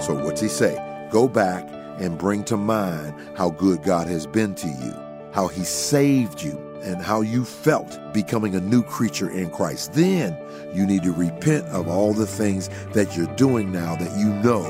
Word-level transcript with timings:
So, 0.00 0.14
what's 0.24 0.40
he 0.40 0.48
say? 0.48 0.76
Go 1.10 1.28
back 1.28 1.68
and 1.98 2.18
bring 2.18 2.44
to 2.44 2.56
mind 2.56 3.14
how 3.36 3.50
good 3.50 3.82
God 3.82 4.06
has 4.08 4.26
been 4.26 4.54
to 4.56 4.68
you, 4.68 4.94
how 5.32 5.48
he 5.48 5.64
saved 5.64 6.42
you, 6.42 6.58
and 6.82 7.00
how 7.02 7.22
you 7.22 7.44
felt 7.44 7.98
becoming 8.12 8.54
a 8.54 8.60
new 8.60 8.82
creature 8.82 9.30
in 9.30 9.50
Christ. 9.50 9.94
Then 9.94 10.36
you 10.72 10.86
need 10.86 11.02
to 11.04 11.12
repent 11.12 11.66
of 11.68 11.88
all 11.88 12.12
the 12.12 12.26
things 12.26 12.68
that 12.92 13.16
you're 13.16 13.34
doing 13.36 13.72
now 13.72 13.96
that 13.96 14.18
you 14.18 14.28
know 14.28 14.62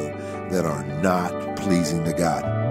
that 0.50 0.64
are 0.64 0.84
not 1.02 1.56
pleasing 1.56 2.04
to 2.04 2.12
God. 2.12 2.63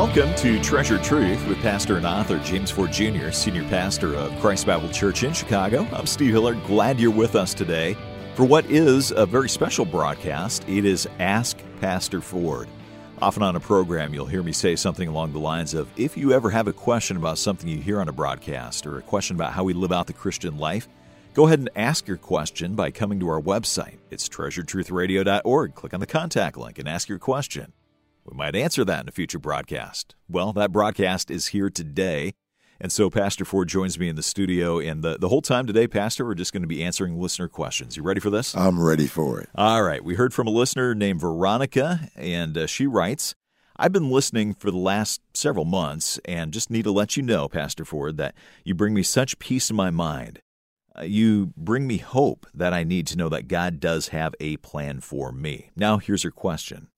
Welcome 0.00 0.34
to 0.36 0.58
Treasured 0.62 1.04
Truth 1.04 1.46
with 1.46 1.58
pastor 1.58 1.98
and 1.98 2.06
author 2.06 2.38
James 2.38 2.70
Ford 2.70 2.90
Jr., 2.90 3.30
senior 3.32 3.64
pastor 3.64 4.14
of 4.14 4.34
Christ 4.40 4.66
Bible 4.66 4.88
Church 4.88 5.24
in 5.24 5.34
Chicago. 5.34 5.86
I'm 5.92 6.06
Steve 6.06 6.32
Hillard. 6.32 6.64
Glad 6.64 6.98
you're 6.98 7.10
with 7.10 7.36
us 7.36 7.52
today 7.52 7.98
for 8.34 8.44
what 8.44 8.64
is 8.64 9.10
a 9.10 9.26
very 9.26 9.50
special 9.50 9.84
broadcast. 9.84 10.66
It 10.66 10.86
is 10.86 11.06
Ask 11.18 11.58
Pastor 11.82 12.22
Ford. 12.22 12.66
Often 13.20 13.42
on 13.42 13.56
a 13.56 13.60
program, 13.60 14.14
you'll 14.14 14.24
hear 14.24 14.42
me 14.42 14.52
say 14.52 14.74
something 14.74 15.06
along 15.06 15.34
the 15.34 15.38
lines 15.38 15.74
of 15.74 15.86
If 15.98 16.16
you 16.16 16.32
ever 16.32 16.48
have 16.48 16.66
a 16.66 16.72
question 16.72 17.18
about 17.18 17.36
something 17.36 17.68
you 17.68 17.76
hear 17.76 18.00
on 18.00 18.08
a 18.08 18.12
broadcast 18.12 18.86
or 18.86 18.96
a 18.96 19.02
question 19.02 19.36
about 19.36 19.52
how 19.52 19.64
we 19.64 19.74
live 19.74 19.92
out 19.92 20.06
the 20.06 20.14
Christian 20.14 20.56
life, 20.56 20.88
go 21.34 21.46
ahead 21.46 21.58
and 21.58 21.68
ask 21.76 22.08
your 22.08 22.16
question 22.16 22.74
by 22.74 22.90
coming 22.90 23.20
to 23.20 23.28
our 23.28 23.42
website. 23.42 23.98
It's 24.08 24.30
treasuredtruthradio.org. 24.30 25.74
Click 25.74 25.92
on 25.92 26.00
the 26.00 26.06
contact 26.06 26.56
link 26.56 26.78
and 26.78 26.88
ask 26.88 27.06
your 27.06 27.18
question. 27.18 27.74
We 28.24 28.36
might 28.36 28.54
answer 28.56 28.84
that 28.84 29.02
in 29.02 29.08
a 29.08 29.12
future 29.12 29.38
broadcast. 29.38 30.14
Well, 30.28 30.52
that 30.52 30.72
broadcast 30.72 31.30
is 31.30 31.48
here 31.48 31.70
today. 31.70 32.34
And 32.80 32.90
so 32.90 33.10
Pastor 33.10 33.44
Ford 33.44 33.68
joins 33.68 33.98
me 33.98 34.08
in 34.08 34.16
the 34.16 34.22
studio. 34.22 34.78
And 34.78 35.02
the, 35.02 35.18
the 35.18 35.28
whole 35.28 35.42
time 35.42 35.66
today, 35.66 35.86
Pastor, 35.86 36.24
we're 36.24 36.34
just 36.34 36.52
going 36.52 36.62
to 36.62 36.68
be 36.68 36.82
answering 36.82 37.20
listener 37.20 37.48
questions. 37.48 37.96
You 37.96 38.02
ready 38.02 38.20
for 38.20 38.30
this? 38.30 38.56
I'm 38.56 38.82
ready 38.82 39.06
for 39.06 39.40
it. 39.40 39.50
All 39.54 39.82
right. 39.82 40.02
We 40.02 40.14
heard 40.14 40.32
from 40.32 40.46
a 40.46 40.50
listener 40.50 40.94
named 40.94 41.20
Veronica, 41.20 42.08
and 42.16 42.56
uh, 42.56 42.66
she 42.66 42.86
writes 42.86 43.34
I've 43.76 43.92
been 43.92 44.10
listening 44.10 44.54
for 44.54 44.70
the 44.70 44.76
last 44.76 45.22
several 45.32 45.64
months 45.64 46.20
and 46.26 46.52
just 46.52 46.70
need 46.70 46.84
to 46.84 46.92
let 46.92 47.16
you 47.16 47.22
know, 47.22 47.48
Pastor 47.48 47.86
Ford, 47.86 48.18
that 48.18 48.34
you 48.62 48.74
bring 48.74 48.92
me 48.92 49.02
such 49.02 49.38
peace 49.38 49.70
in 49.70 49.76
my 49.76 49.90
mind. 49.90 50.40
Uh, 50.98 51.02
you 51.02 51.54
bring 51.56 51.86
me 51.86 51.96
hope 51.96 52.46
that 52.52 52.74
I 52.74 52.84
need 52.84 53.06
to 53.06 53.16
know 53.16 53.30
that 53.30 53.48
God 53.48 53.80
does 53.80 54.08
have 54.08 54.34
a 54.38 54.58
plan 54.58 55.00
for 55.00 55.32
me. 55.32 55.70
Now, 55.76 55.96
here's 55.96 56.24
her 56.24 56.30
question 56.30 56.88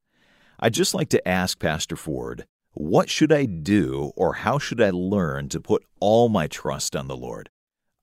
I'd 0.64 0.74
just 0.74 0.94
like 0.94 1.08
to 1.08 1.28
ask 1.28 1.58
Pastor 1.58 1.96
Ford, 1.96 2.46
what 2.74 3.10
should 3.10 3.32
I 3.32 3.46
do 3.46 4.12
or 4.14 4.34
how 4.34 4.60
should 4.60 4.80
I 4.80 4.90
learn 4.90 5.48
to 5.48 5.60
put 5.60 5.84
all 5.98 6.28
my 6.28 6.46
trust 6.46 6.94
on 6.94 7.08
the 7.08 7.16
Lord? 7.16 7.50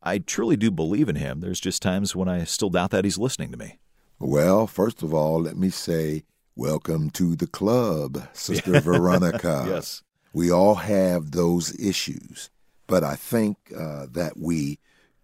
I 0.03 0.17
truly 0.17 0.57
do 0.57 0.69
believe 0.69 1.07
in 1.07 1.15
Him. 1.15 1.39
There's 1.39 1.61
just 1.61 1.81
times 1.81 2.17
when 2.17 2.27
I 2.27 2.43
still 2.43 2.69
doubt 2.69 2.91
that 2.91 3.05
He's 3.05 3.17
listening 3.17 3.53
to 3.53 3.57
me. 3.57 3.79
Well, 4.19 4.67
first 4.67 5.01
of 5.01 5.13
all, 5.13 5.39
let 5.39 5.55
me 5.55 5.69
say 5.69 6.25
welcome 6.53 7.11
to 7.11 7.37
the 7.37 7.47
club, 7.47 8.27
Sister 8.33 8.81
Veronica. 8.81 9.63
yes. 9.65 10.03
We 10.33 10.51
all 10.51 10.75
have 10.75 11.31
those 11.31 11.73
issues, 11.79 12.49
but 12.87 13.05
I 13.05 13.15
think 13.15 13.55
uh, 13.73 14.07
that 14.11 14.33
we 14.35 14.79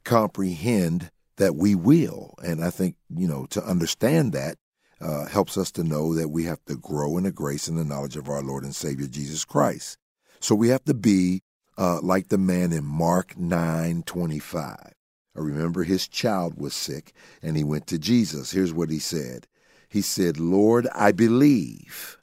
comprehend 0.06 1.12
that 1.36 1.58
we 1.58 1.76
will. 1.76 2.36
And 2.42 2.64
I 2.64 2.70
think, 2.70 2.96
you 3.14 3.28
know, 3.28 3.46
to 3.48 3.62
understand 3.62 4.32
that, 4.32 4.56
uh, 5.02 5.26
helps 5.26 5.58
us 5.58 5.72
to 5.72 5.84
know 5.84 6.14
that 6.14 6.30
we 6.30 6.44
have 6.44 6.64
to 6.66 6.76
grow 6.76 7.18
in 7.18 7.24
the 7.24 7.32
grace 7.32 7.68
and 7.68 7.78
the 7.78 7.86
knowledge 7.86 8.16
of 8.16 8.30
our 8.30 8.42
Lord 8.42 8.64
and 8.64 8.76
Savior 8.76 9.08
Jesus 9.08 9.46
Christ. 9.46 9.98
So 10.40 10.56
we 10.56 10.70
have 10.70 10.84
to 10.86 10.94
be 10.94 11.42
uh, 11.78 12.00
like 12.02 12.30
the 12.30 12.38
man 12.38 12.72
in 12.72 12.86
Mark 12.86 13.38
9 13.38 14.04
25. 14.04 14.94
I 15.38 15.40
remember 15.40 15.84
his 15.84 16.08
child 16.08 16.58
was 16.58 16.74
sick 16.74 17.14
and 17.42 17.58
he 17.58 17.64
went 17.64 17.88
to 17.88 18.00
Jesus. 18.00 18.52
Here's 18.52 18.74
what 18.74 18.90
he 18.90 19.00
said 19.00 19.48
He 19.90 20.02
said, 20.02 20.40
Lord, 20.40 20.88
I 20.94 21.12
believe. 21.12 22.18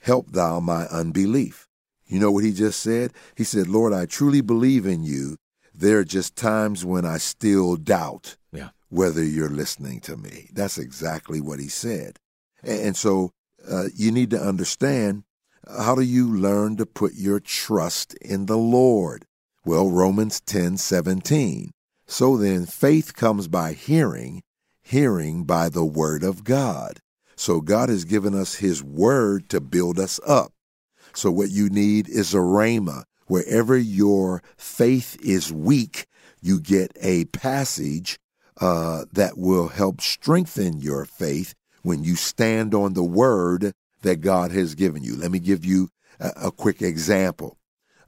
Help 0.00 0.32
thou 0.32 0.60
my 0.60 0.86
unbelief. 0.86 1.68
You 2.06 2.18
know 2.18 2.30
what 2.30 2.44
he 2.44 2.52
just 2.52 2.80
said? 2.80 3.12
He 3.36 3.44
said, 3.44 3.68
Lord, 3.68 3.92
I 3.92 4.06
truly 4.06 4.40
believe 4.40 4.84
in 4.84 5.04
you. 5.04 5.36
There 5.74 5.98
are 5.98 6.04
just 6.04 6.36
times 6.36 6.84
when 6.84 7.04
I 7.04 7.18
still 7.18 7.76
doubt 7.76 8.36
yeah. 8.52 8.70
whether 8.88 9.24
you're 9.24 9.48
listening 9.48 10.00
to 10.00 10.16
me. 10.16 10.48
That's 10.52 10.78
exactly 10.78 11.40
what 11.40 11.60
he 11.60 11.68
said. 11.68 12.18
And 12.62 12.96
so 12.96 13.30
uh, 13.68 13.86
you 13.94 14.12
need 14.12 14.30
to 14.30 14.40
understand 14.40 15.24
how 15.68 15.94
do 15.94 16.02
you 16.02 16.28
learn 16.28 16.76
to 16.76 16.86
put 16.86 17.14
your 17.14 17.40
trust 17.40 18.14
in 18.14 18.46
the 18.46 18.58
Lord? 18.58 19.26
Well, 19.64 19.88
Romans 19.88 20.40
10 20.40 20.76
17. 20.76 21.70
So 22.06 22.36
then, 22.36 22.66
faith 22.66 23.14
comes 23.14 23.48
by 23.48 23.72
hearing, 23.72 24.42
hearing 24.82 25.44
by 25.44 25.68
the 25.68 25.84
word 25.84 26.24
of 26.24 26.44
God. 26.44 26.98
So 27.36 27.60
God 27.60 27.88
has 27.88 28.04
given 28.04 28.34
us 28.34 28.56
his 28.56 28.82
word 28.82 29.48
to 29.48 29.60
build 29.60 29.98
us 29.98 30.20
up. 30.26 30.52
So 31.14 31.30
what 31.30 31.50
you 31.50 31.68
need 31.68 32.08
is 32.08 32.34
a 32.34 32.38
rhema. 32.38 33.04
Wherever 33.26 33.76
your 33.76 34.42
faith 34.56 35.16
is 35.22 35.52
weak, 35.52 36.06
you 36.40 36.60
get 36.60 36.92
a 37.00 37.24
passage 37.26 38.18
uh, 38.60 39.04
that 39.12 39.38
will 39.38 39.68
help 39.68 40.00
strengthen 40.00 40.80
your 40.80 41.04
faith 41.04 41.54
when 41.82 42.04
you 42.04 42.16
stand 42.16 42.74
on 42.74 42.94
the 42.94 43.04
word 43.04 43.72
that 44.02 44.20
God 44.20 44.50
has 44.50 44.74
given 44.74 45.02
you. 45.02 45.16
Let 45.16 45.30
me 45.30 45.38
give 45.38 45.64
you 45.64 45.88
a, 46.20 46.32
a 46.44 46.52
quick 46.52 46.82
example. 46.82 47.58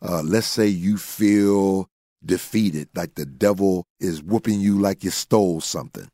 Uh, 0.02 0.22
let's 0.22 0.46
say 0.46 0.66
you 0.66 0.98
feel 0.98 1.88
defeated, 2.24 2.88
like 2.94 3.14
the 3.14 3.26
devil 3.26 3.86
is 4.00 4.22
whooping 4.22 4.60
you 4.60 4.78
like 4.78 5.04
you 5.04 5.10
stole 5.10 5.60
something. 5.60 6.08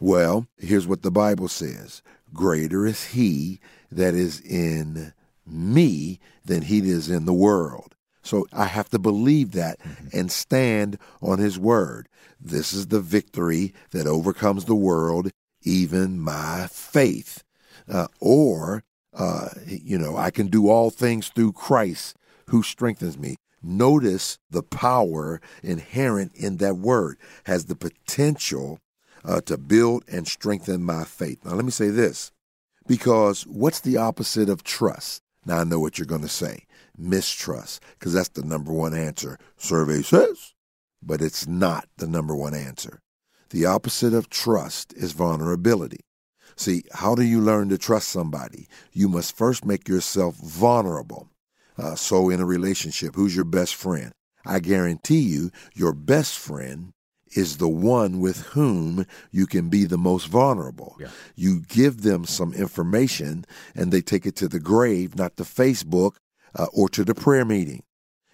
Well, 0.00 0.46
here's 0.56 0.86
what 0.86 1.02
the 1.02 1.10
Bible 1.10 1.48
says 1.48 2.02
Greater 2.32 2.86
is 2.86 3.06
he 3.06 3.60
that 3.90 4.14
is 4.14 4.40
in 4.40 5.12
me 5.46 6.20
than 6.44 6.62
he 6.62 6.78
is 6.90 7.08
in 7.08 7.24
the 7.24 7.32
world. 7.32 7.94
So 8.22 8.46
I 8.52 8.66
have 8.66 8.88
to 8.90 8.98
believe 8.98 9.52
that 9.52 9.78
mm-hmm. 9.80 10.08
and 10.12 10.30
stand 10.30 10.98
on 11.22 11.38
his 11.38 11.58
word. 11.58 12.08
This 12.40 12.72
is 12.72 12.88
the 12.88 13.00
victory 13.00 13.74
that 13.90 14.06
overcomes 14.06 14.64
the 14.64 14.74
world, 14.74 15.30
even 15.62 16.20
my 16.20 16.68
faith. 16.70 17.42
Uh, 17.90 18.08
or, 18.20 18.84
uh, 19.14 19.48
you 19.66 19.98
know, 19.98 20.16
I 20.16 20.30
can 20.30 20.48
do 20.48 20.68
all 20.68 20.90
things 20.90 21.28
through 21.28 21.52
Christ 21.52 22.16
who 22.48 22.62
strengthens 22.62 23.18
me. 23.18 23.36
Notice 23.62 24.38
the 24.50 24.62
power 24.62 25.40
inherent 25.62 26.32
in 26.34 26.58
that 26.58 26.76
word 26.76 27.18
has 27.44 27.64
the 27.64 27.74
potential 27.74 28.78
uh, 29.24 29.40
to 29.42 29.56
build 29.56 30.04
and 30.08 30.28
strengthen 30.28 30.84
my 30.84 31.04
faith. 31.04 31.44
Now, 31.44 31.54
let 31.54 31.64
me 31.64 31.72
say 31.72 31.88
this 31.88 32.30
because 32.86 33.46
what's 33.46 33.80
the 33.80 33.96
opposite 33.96 34.48
of 34.48 34.62
trust? 34.62 35.22
Now, 35.44 35.58
I 35.58 35.64
know 35.64 35.80
what 35.80 35.98
you're 35.98 36.06
going 36.06 36.22
to 36.22 36.28
say 36.28 36.66
mistrust, 36.98 37.82
because 37.98 38.12
that's 38.12 38.30
the 38.30 38.44
number 38.44 38.72
one 38.72 38.94
answer. 38.94 39.38
Survey 39.56 40.02
says, 40.02 40.54
but 41.02 41.22
it's 41.22 41.46
not 41.46 41.88
the 41.96 42.06
number 42.06 42.34
one 42.34 42.54
answer. 42.54 43.00
The 43.50 43.66
opposite 43.66 44.12
of 44.12 44.28
trust 44.28 44.92
is 44.94 45.12
vulnerability. 45.12 46.00
See, 46.56 46.82
how 46.92 47.14
do 47.14 47.22
you 47.22 47.40
learn 47.40 47.68
to 47.68 47.78
trust 47.78 48.08
somebody? 48.08 48.68
You 48.92 49.08
must 49.08 49.36
first 49.36 49.64
make 49.64 49.88
yourself 49.88 50.34
vulnerable. 50.36 51.30
Uh, 51.78 51.94
so, 51.94 52.30
in 52.30 52.40
a 52.40 52.44
relationship, 52.44 53.14
who's 53.14 53.36
your 53.36 53.44
best 53.44 53.76
friend? 53.76 54.12
I 54.44 54.58
guarantee 54.58 55.20
you, 55.20 55.50
your 55.74 55.92
best 55.92 56.38
friend 56.38 56.92
is 57.36 57.58
the 57.58 57.68
one 57.68 58.20
with 58.20 58.40
whom 58.48 59.06
you 59.30 59.46
can 59.46 59.68
be 59.68 59.84
the 59.84 59.98
most 59.98 60.26
vulnerable. 60.26 60.96
Yeah. 60.98 61.08
You 61.36 61.60
give 61.60 62.02
them 62.02 62.24
some 62.24 62.52
information 62.54 63.44
and 63.74 63.92
they 63.92 64.00
take 64.00 64.26
it 64.26 64.34
to 64.36 64.48
the 64.48 64.60
grave, 64.60 65.14
not 65.14 65.36
to 65.36 65.44
Facebook 65.44 66.16
uh, 66.54 66.66
or 66.72 66.88
to 66.90 67.04
the 67.04 67.14
prayer 67.14 67.44
meeting. 67.44 67.82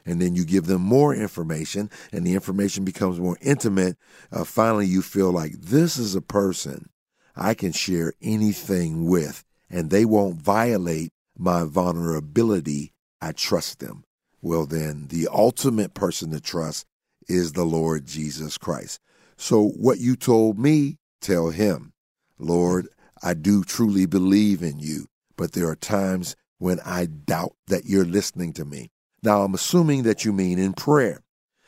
And 0.06 0.20
then 0.20 0.34
you 0.34 0.44
give 0.44 0.66
them 0.66 0.82
more 0.82 1.14
information 1.14 1.90
and 2.12 2.26
the 2.26 2.34
information 2.34 2.84
becomes 2.84 3.18
more 3.18 3.38
intimate. 3.40 3.96
Uh, 4.30 4.44
finally, 4.44 4.86
you 4.86 5.00
feel 5.00 5.32
like 5.32 5.52
this 5.52 5.96
is 5.96 6.14
a 6.14 6.20
person 6.20 6.90
I 7.34 7.54
can 7.54 7.72
share 7.72 8.12
anything 8.20 9.06
with 9.06 9.44
and 9.70 9.90
they 9.90 10.04
won't 10.04 10.36
violate 10.36 11.10
my 11.36 11.64
vulnerability. 11.64 12.92
I 13.20 13.32
trust 13.32 13.80
them. 13.80 14.04
Well, 14.42 14.66
then 14.66 15.06
the 15.08 15.26
ultimate 15.32 15.94
person 15.94 16.30
to 16.32 16.40
trust 16.40 16.84
is 17.28 17.52
the 17.52 17.64
Lord 17.64 18.06
Jesus 18.06 18.58
Christ. 18.58 19.00
So 19.36 19.68
what 19.68 19.98
you 19.98 20.16
told 20.16 20.58
me, 20.58 20.98
tell 21.20 21.48
him, 21.48 21.92
Lord, 22.38 22.88
I 23.22 23.32
do 23.34 23.64
truly 23.64 24.04
believe 24.04 24.62
in 24.62 24.78
you, 24.78 25.06
but 25.36 25.52
there 25.52 25.68
are 25.68 25.76
times 25.76 26.36
when 26.58 26.80
I 26.80 27.06
doubt 27.06 27.54
that 27.68 27.84
you're 27.84 28.04
listening 28.04 28.52
to 28.54 28.64
me. 28.64 28.90
Now, 29.22 29.42
I'm 29.42 29.54
assuming 29.54 30.02
that 30.04 30.24
you 30.24 30.32
mean 30.32 30.58
in 30.58 30.74
prayer. 30.74 31.22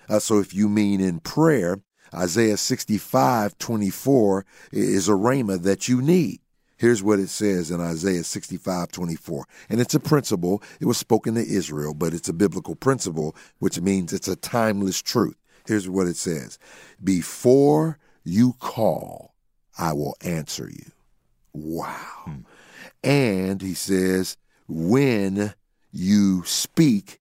Uh, 0.08 0.18
so 0.18 0.38
if 0.38 0.54
you 0.54 0.68
mean 0.68 1.00
in 1.00 1.20
prayer, 1.20 1.80
Isaiah 2.14 2.56
65 2.56 3.58
24 3.58 4.46
is 4.72 5.08
a 5.08 5.12
rhema 5.12 5.60
that 5.62 5.88
you 5.88 6.00
need. 6.00 6.40
Here's 6.78 7.02
what 7.02 7.18
it 7.18 7.28
says 7.28 7.70
in 7.70 7.80
Isaiah 7.80 8.24
65 8.24 8.92
24. 8.92 9.44
And 9.70 9.80
it's 9.80 9.94
a 9.94 10.00
principle. 10.00 10.62
It 10.80 10.86
was 10.86 10.98
spoken 10.98 11.34
to 11.34 11.40
Israel, 11.40 11.94
but 11.94 12.12
it's 12.12 12.28
a 12.28 12.34
biblical 12.34 12.76
principle, 12.76 13.34
which 13.58 13.80
means 13.80 14.12
it's 14.12 14.28
a 14.28 14.36
timeless 14.36 15.00
truth. 15.00 15.36
Here's 15.66 15.88
what 15.88 16.06
it 16.06 16.16
says 16.16 16.58
Before 17.02 17.98
you 18.24 18.54
call, 18.60 19.34
I 19.78 19.92
will 19.92 20.16
answer 20.20 20.68
you. 20.68 20.92
Wow. 21.52 22.22
Hmm. 22.24 22.40
And 23.02 23.62
he 23.62 23.74
says, 23.74 24.36
When 24.68 25.54
you 25.92 26.42
speak, 26.44 27.20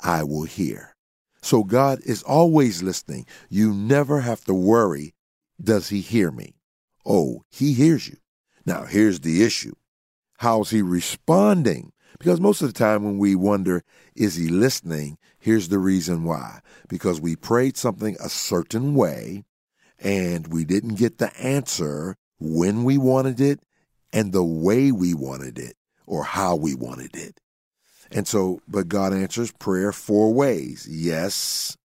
I 0.00 0.22
will 0.24 0.44
hear. 0.44 0.96
So 1.42 1.64
God 1.64 2.00
is 2.04 2.22
always 2.22 2.82
listening. 2.82 3.26
You 3.48 3.72
never 3.72 4.20
have 4.20 4.44
to 4.44 4.54
worry, 4.54 5.14
does 5.62 5.88
he 5.88 6.00
hear 6.00 6.30
me? 6.30 6.54
Oh, 7.06 7.44
he 7.48 7.72
hears 7.72 8.08
you. 8.08 8.16
Now, 8.66 8.84
here's 8.84 9.20
the 9.20 9.42
issue. 9.42 9.74
How's 10.38 10.70
he 10.70 10.82
responding? 10.82 11.92
Because 12.18 12.40
most 12.40 12.60
of 12.60 12.68
the 12.68 12.78
time 12.78 13.04
when 13.04 13.18
we 13.18 13.34
wonder, 13.34 13.82
is 14.14 14.34
he 14.34 14.48
listening? 14.48 15.16
Here's 15.38 15.68
the 15.68 15.78
reason 15.78 16.24
why. 16.24 16.60
Because 16.88 17.20
we 17.20 17.36
prayed 17.36 17.76
something 17.76 18.16
a 18.20 18.28
certain 18.28 18.94
way 18.94 19.44
and 19.98 20.48
we 20.48 20.64
didn't 20.64 20.96
get 20.96 21.18
the 21.18 21.34
answer 21.38 22.16
when 22.38 22.84
we 22.84 22.98
wanted 22.98 23.40
it 23.40 23.60
and 24.12 24.32
the 24.32 24.44
way 24.44 24.92
we 24.92 25.14
wanted 25.14 25.58
it 25.58 25.76
or 26.10 26.24
how 26.24 26.56
we 26.56 26.74
wanted 26.74 27.16
it. 27.16 27.40
And 28.10 28.26
so, 28.26 28.60
but 28.66 28.88
God 28.88 29.14
answers 29.14 29.52
prayer 29.52 29.92
four 29.92 30.34
ways 30.34 30.86
yes, 30.90 31.78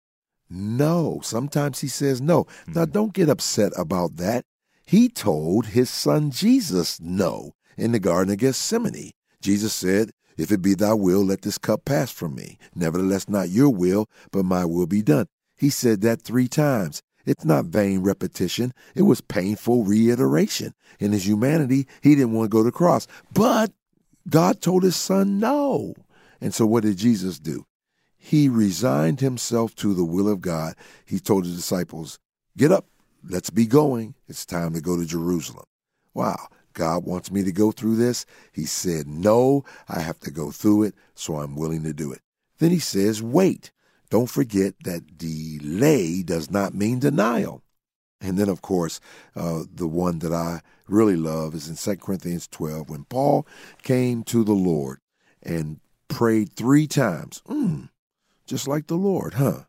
no. 0.50 1.20
Sometimes 1.22 1.82
He 1.82 1.90
says 1.90 2.22
no. 2.22 2.46
Mm-hmm. 2.46 2.74
Now, 2.74 2.86
don't 2.86 3.14
get 3.14 3.28
upset 3.28 3.74
about 3.78 4.16
that. 4.18 4.46
He 4.86 5.10
told 5.10 5.68
His 5.68 5.90
Son 5.90 6.32
Jesus 6.32 7.02
no 7.02 7.54
in 7.78 7.92
the 7.92 8.00
Garden 8.00 8.32
of 8.32 8.40
Gethsemane. 8.40 9.12
Jesus 9.42 9.74
said, 9.74 10.12
If 10.38 10.52
it 10.52 10.62
be 10.62 10.74
thy 10.74 10.94
will, 10.94 11.26
let 11.26 11.42
this 11.42 11.58
cup 11.58 11.84
pass 11.84 12.10
from 12.10 12.36
me. 12.36 12.58
Nevertheless, 12.74 13.28
not 13.28 13.50
your 13.50 13.70
will, 13.70 14.08
but 14.32 14.46
my 14.46 14.64
will 14.64 14.88
be 14.88 15.02
done. 15.02 15.28
He 15.58 15.70
said 15.70 16.00
that 16.02 16.22
three 16.22 16.48
times. 16.48 17.02
It's 17.26 17.46
not 17.46 17.66
vain 17.66 18.00
repetition. 18.04 18.74
It 18.96 19.04
was 19.04 19.22
painful 19.22 19.84
reiteration. 19.84 20.74
In 21.00 21.12
his 21.12 21.26
humanity, 21.26 21.88
he 22.02 22.16
didn't 22.16 22.34
want 22.34 22.52
to 22.52 22.56
go 22.56 22.60
to 22.60 22.66
the 22.66 22.72
cross. 22.72 23.08
But 23.34 23.72
God 24.28 24.62
told 24.62 24.84
his 24.84 24.96
son 24.96 25.40
no. 25.40 25.96
And 26.40 26.54
so 26.54 26.66
what 26.66 26.84
did 26.84 26.98
Jesus 26.98 27.40
do? 27.40 27.66
He 28.18 28.48
resigned 28.48 29.20
himself 29.20 29.76
to 29.76 29.94
the 29.94 30.06
will 30.06 30.30
of 30.30 30.42
God. 30.42 30.76
He 31.06 31.20
told 31.20 31.46
the 31.46 31.50
disciples, 31.50 32.20
Get 32.58 32.72
up, 32.72 32.86
let's 33.24 33.50
be 33.50 33.66
going. 33.66 34.16
It's 34.28 34.46
time 34.46 34.74
to 34.74 34.82
go 34.82 34.98
to 34.98 35.06
Jerusalem. 35.06 35.66
Wow, 36.14 36.48
God 36.74 37.06
wants 37.06 37.32
me 37.32 37.44
to 37.44 37.52
go 37.52 37.72
through 37.72 37.98
this. 37.98 38.26
He 38.52 38.66
said, 38.66 39.08
No, 39.08 39.66
I 39.90 40.00
have 40.00 40.20
to 40.22 40.32
go 40.32 40.52
through 40.52 40.84
it, 40.84 40.96
so 41.16 41.38
I'm 41.38 41.56
willing 41.56 41.84
to 41.84 41.94
do 41.94 42.12
it. 42.12 42.22
Then 42.60 42.72
he 42.72 42.80
says, 42.80 43.22
Wait. 43.22 43.72
Don't 44.14 44.30
forget 44.30 44.76
that 44.84 45.18
delay 45.18 46.22
does 46.22 46.52
not 46.52 46.76
mean 46.76 47.00
denial. 47.00 47.64
And 48.22 48.38
then, 48.38 48.48
of 48.48 48.62
course, 48.62 49.00
uh, 49.36 49.64
the 49.74 49.88
one 49.88 50.20
that 50.20 50.32
I 50.32 50.62
really 50.88 51.16
love 51.16 51.56
is 51.56 51.70
in 51.70 51.76
2 51.76 52.02
Corinthians 52.02 52.48
12 52.48 52.90
when 52.90 53.06
Paul 53.06 53.48
came 53.82 54.24
to 54.26 54.44
the 54.44 54.54
Lord 54.54 55.00
and 55.42 55.80
prayed 56.08 56.54
three 56.54 56.88
times. 56.88 57.42
Mm, 57.48 57.90
just 58.46 58.68
like 58.68 58.88
the 58.88 58.96
Lord, 58.96 59.36
huh? 59.36 59.64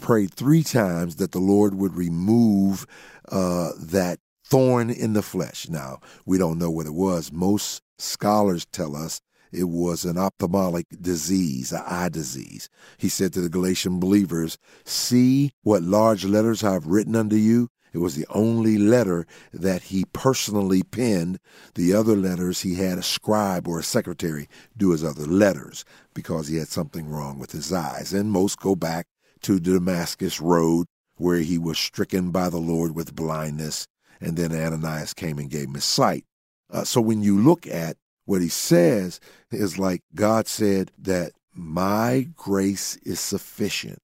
Prayed 0.00 0.34
three 0.34 0.62
times 0.62 1.16
that 1.16 1.32
the 1.32 1.38
Lord 1.38 1.74
would 1.74 1.94
remove 1.94 2.86
uh, 3.30 3.70
that 3.78 4.18
thorn 4.44 4.90
in 4.90 5.12
the 5.12 5.22
flesh. 5.22 5.68
Now, 5.68 6.00
we 6.26 6.38
don't 6.38 6.58
know 6.58 6.70
what 6.70 6.86
it 6.86 6.94
was. 6.94 7.32
Most 7.32 7.82
scholars 7.98 8.66
tell 8.66 8.96
us 8.96 9.20
it 9.52 9.64
was 9.64 10.04
an 10.04 10.16
ophthalmic 10.16 10.86
disease, 11.00 11.72
an 11.72 11.82
eye 11.86 12.08
disease. 12.08 12.68
He 12.96 13.08
said 13.08 13.32
to 13.34 13.40
the 13.42 13.50
Galatian 13.50 14.00
believers, 14.00 14.58
See 14.84 15.52
what 15.62 15.82
large 15.82 16.24
letters 16.24 16.64
I 16.64 16.72
have 16.72 16.86
written 16.86 17.14
unto 17.14 17.36
you. 17.36 17.68
It 17.92 17.98
was 17.98 18.16
the 18.16 18.26
only 18.30 18.78
letter 18.78 19.26
that 19.52 19.82
he 19.82 20.04
personally 20.12 20.82
penned. 20.82 21.38
The 21.74 21.92
other 21.92 22.16
letters 22.16 22.60
he 22.60 22.76
had 22.76 22.98
a 22.98 23.02
scribe 23.02 23.68
or 23.68 23.78
a 23.78 23.84
secretary 23.84 24.48
do 24.76 24.90
his 24.90 25.04
other 25.04 25.26
letters 25.26 25.84
because 26.14 26.48
he 26.48 26.56
had 26.56 26.68
something 26.68 27.08
wrong 27.08 27.38
with 27.38 27.52
his 27.52 27.72
eyes. 27.72 28.12
And 28.12 28.30
most 28.30 28.58
go 28.60 28.74
back 28.74 29.06
to 29.42 29.54
the 29.54 29.72
Damascus 29.72 30.40
Road 30.40 30.86
where 31.16 31.38
he 31.38 31.58
was 31.58 31.78
stricken 31.78 32.30
by 32.30 32.48
the 32.48 32.58
Lord 32.58 32.94
with 32.94 33.14
blindness. 33.14 33.86
And 34.20 34.36
then 34.36 34.52
Ananias 34.52 35.14
came 35.14 35.38
and 35.38 35.50
gave 35.50 35.68
him 35.68 35.74
his 35.74 35.84
sight. 35.84 36.24
Uh, 36.70 36.84
so 36.84 37.00
when 37.00 37.22
you 37.22 37.38
look 37.38 37.66
at 37.66 37.96
what 38.24 38.40
he 38.40 38.48
says 38.48 39.20
is 39.50 39.78
like 39.78 40.02
God 40.14 40.46
said 40.46 40.90
that 40.98 41.32
my 41.54 42.28
grace 42.34 42.96
is 43.04 43.20
sufficient 43.20 43.98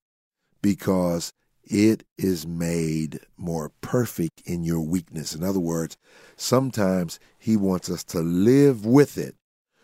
because 0.61 1.31
it 1.69 2.03
is 2.17 2.47
made 2.47 3.19
more 3.37 3.71
perfect 3.81 4.41
in 4.45 4.63
your 4.63 4.81
weakness. 4.81 5.35
In 5.35 5.43
other 5.43 5.59
words, 5.59 5.97
sometimes 6.35 7.19
he 7.37 7.55
wants 7.55 7.89
us 7.89 8.03
to 8.05 8.19
live 8.19 8.85
with 8.85 9.17
it 9.17 9.35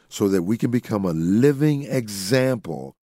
so 0.09 0.27
that 0.29 0.43
we 0.43 0.57
can 0.57 0.71
become 0.71 1.05
a 1.05 1.13
living 1.13 1.83
example 1.83 2.95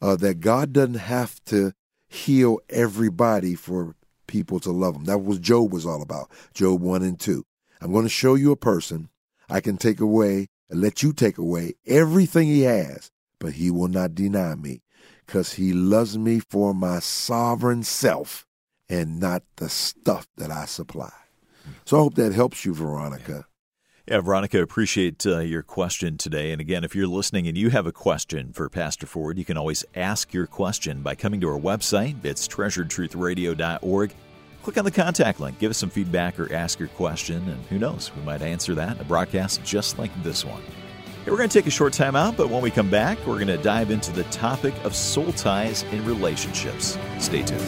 uh, 0.00 0.16
that 0.16 0.40
God 0.40 0.72
doesn't 0.72 0.94
have 0.94 1.42
to 1.46 1.72
heal 2.08 2.58
everybody 2.70 3.54
for 3.54 3.96
people 4.26 4.60
to 4.60 4.70
love 4.70 4.96
him. 4.96 5.04
That 5.04 5.18
was 5.18 5.38
Job 5.40 5.72
was 5.72 5.84
all 5.84 6.02
about. 6.02 6.30
Job 6.54 6.80
1 6.80 7.02
and 7.02 7.18
2. 7.18 7.44
I'm 7.80 7.92
going 7.92 8.04
to 8.04 8.08
show 8.08 8.34
you 8.34 8.52
a 8.52 8.56
person 8.56 9.08
I 9.50 9.60
can 9.60 9.76
take 9.76 10.00
away 10.00 10.48
and 10.70 10.80
let 10.80 11.02
you 11.02 11.12
take 11.12 11.38
away 11.38 11.74
everything 11.86 12.46
he 12.46 12.62
has, 12.62 13.10
but 13.40 13.54
he 13.54 13.70
will 13.70 13.88
not 13.88 14.14
deny 14.14 14.54
me, 14.54 14.82
because 15.28 15.52
he 15.52 15.74
loves 15.74 16.16
me 16.16 16.40
for 16.40 16.72
my 16.72 16.98
sovereign 17.00 17.82
self 17.82 18.46
and 18.88 19.20
not 19.20 19.42
the 19.56 19.68
stuff 19.68 20.26
that 20.38 20.50
I 20.50 20.64
supply. 20.64 21.12
So 21.84 21.98
I 21.98 22.00
hope 22.00 22.14
that 22.14 22.32
helps 22.32 22.64
you, 22.64 22.72
Veronica. 22.72 23.44
Yeah, 24.06 24.22
Veronica, 24.22 24.62
appreciate 24.62 25.26
uh, 25.26 25.40
your 25.40 25.62
question 25.62 26.16
today. 26.16 26.50
And 26.50 26.62
again, 26.62 26.82
if 26.82 26.96
you're 26.96 27.06
listening 27.06 27.46
and 27.46 27.58
you 27.58 27.68
have 27.68 27.86
a 27.86 27.92
question 27.92 28.54
for 28.54 28.70
Pastor 28.70 29.06
Ford, 29.06 29.36
you 29.36 29.44
can 29.44 29.58
always 29.58 29.84
ask 29.94 30.32
your 30.32 30.46
question 30.46 31.02
by 31.02 31.14
coming 31.14 31.42
to 31.42 31.48
our 31.50 31.60
website. 31.60 32.24
It's 32.24 32.48
treasuredtruthradio.org 32.48 34.14
click 34.68 34.76
on 34.76 34.84
the 34.84 34.90
contact 34.90 35.40
link, 35.40 35.58
give 35.58 35.70
us 35.70 35.78
some 35.78 35.88
feedback 35.88 36.38
or 36.38 36.52
ask 36.52 36.78
your 36.78 36.88
question, 36.88 37.36
and 37.48 37.64
who 37.66 37.78
knows, 37.78 38.10
we 38.14 38.20
might 38.20 38.42
answer 38.42 38.74
that 38.74 38.96
in 38.96 39.00
a 39.00 39.04
broadcast 39.04 39.64
just 39.64 39.98
like 39.98 40.10
this 40.22 40.44
one. 40.44 40.62
Hey, 41.28 41.32
we're 41.32 41.36
going 41.36 41.50
to 41.50 41.58
take 41.58 41.66
a 41.66 41.70
short 41.70 41.92
time 41.92 42.16
out, 42.16 42.38
but 42.38 42.48
when 42.48 42.62
we 42.62 42.70
come 42.70 42.88
back, 42.88 43.18
we're 43.26 43.34
going 43.34 43.48
to 43.48 43.58
dive 43.58 43.90
into 43.90 44.10
the 44.12 44.24
topic 44.24 44.72
of 44.82 44.96
soul 44.96 45.30
ties 45.32 45.82
in 45.92 46.02
relationships. 46.06 46.96
Stay 47.18 47.42
tuned. 47.42 47.60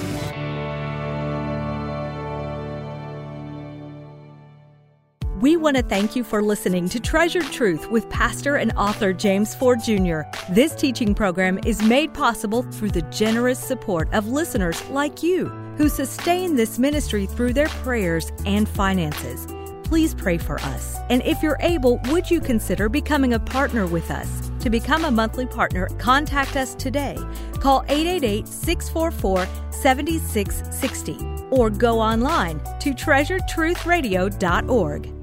We 5.42 5.58
want 5.58 5.76
to 5.76 5.82
thank 5.82 6.16
you 6.16 6.24
for 6.24 6.40
listening 6.40 6.88
to 6.88 7.00
Treasured 7.00 7.52
Truth 7.52 7.90
with 7.90 8.08
pastor 8.08 8.56
and 8.56 8.72
author 8.78 9.12
James 9.12 9.54
Ford 9.54 9.80
Jr. 9.84 10.22
This 10.48 10.74
teaching 10.74 11.14
program 11.14 11.60
is 11.66 11.82
made 11.82 12.14
possible 12.14 12.62
through 12.62 12.92
the 12.92 13.02
generous 13.10 13.58
support 13.58 14.10
of 14.14 14.28
listeners 14.28 14.82
like 14.88 15.22
you 15.22 15.48
who 15.76 15.90
sustain 15.90 16.56
this 16.56 16.78
ministry 16.78 17.26
through 17.26 17.52
their 17.52 17.68
prayers 17.68 18.32
and 18.46 18.66
finances. 18.66 19.46
Please 19.90 20.14
pray 20.14 20.38
for 20.38 20.58
us. 20.60 20.96
And 21.08 21.20
if 21.24 21.42
you're 21.42 21.58
able, 21.58 22.00
would 22.10 22.30
you 22.30 22.40
consider 22.40 22.88
becoming 22.88 23.34
a 23.34 23.40
partner 23.40 23.88
with 23.88 24.08
us? 24.12 24.48
To 24.60 24.70
become 24.70 25.04
a 25.04 25.10
monthly 25.10 25.46
partner, 25.46 25.88
contact 25.98 26.54
us 26.54 26.76
today. 26.76 27.16
Call 27.58 27.84
888 27.88 28.46
644 28.46 29.48
7660 29.72 31.18
or 31.50 31.70
go 31.70 31.98
online 31.98 32.60
to 32.78 32.94
treasuredtruthradio.org. 32.94 35.19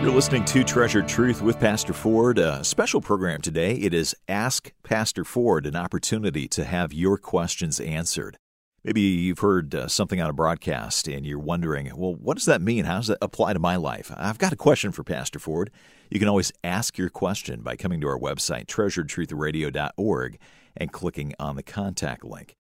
You're 0.00 0.14
listening 0.14 0.46
to 0.46 0.64
Treasured 0.64 1.06
Truth 1.06 1.42
with 1.42 1.60
Pastor 1.60 1.92
Ford. 1.92 2.38
A 2.38 2.64
special 2.64 3.02
program 3.02 3.42
today. 3.42 3.74
It 3.74 3.92
is 3.92 4.16
Ask 4.28 4.72
Pastor 4.82 5.24
Ford, 5.26 5.66
an 5.66 5.76
opportunity 5.76 6.48
to 6.48 6.64
have 6.64 6.94
your 6.94 7.18
questions 7.18 7.78
answered. 7.78 8.38
Maybe 8.82 9.02
you've 9.02 9.40
heard 9.40 9.74
uh, 9.74 9.88
something 9.88 10.18
on 10.18 10.30
a 10.30 10.32
broadcast 10.32 11.06
and 11.06 11.26
you're 11.26 11.38
wondering, 11.38 11.92
well, 11.94 12.14
what 12.14 12.38
does 12.38 12.46
that 12.46 12.62
mean? 12.62 12.86
How 12.86 12.96
does 12.96 13.08
that 13.08 13.18
apply 13.20 13.52
to 13.52 13.58
my 13.58 13.76
life? 13.76 14.10
I've 14.16 14.38
got 14.38 14.54
a 14.54 14.56
question 14.56 14.90
for 14.90 15.04
Pastor 15.04 15.38
Ford. 15.38 15.70
You 16.08 16.18
can 16.18 16.28
always 16.28 16.50
ask 16.64 16.96
your 16.96 17.10
question 17.10 17.60
by 17.60 17.76
coming 17.76 18.00
to 18.00 18.08
our 18.08 18.18
website, 18.18 18.68
treasuredtruthradio.org, 18.68 20.38
and 20.78 20.92
clicking 20.92 21.34
on 21.38 21.56
the 21.56 21.62
contact 21.62 22.24
link. 22.24 22.56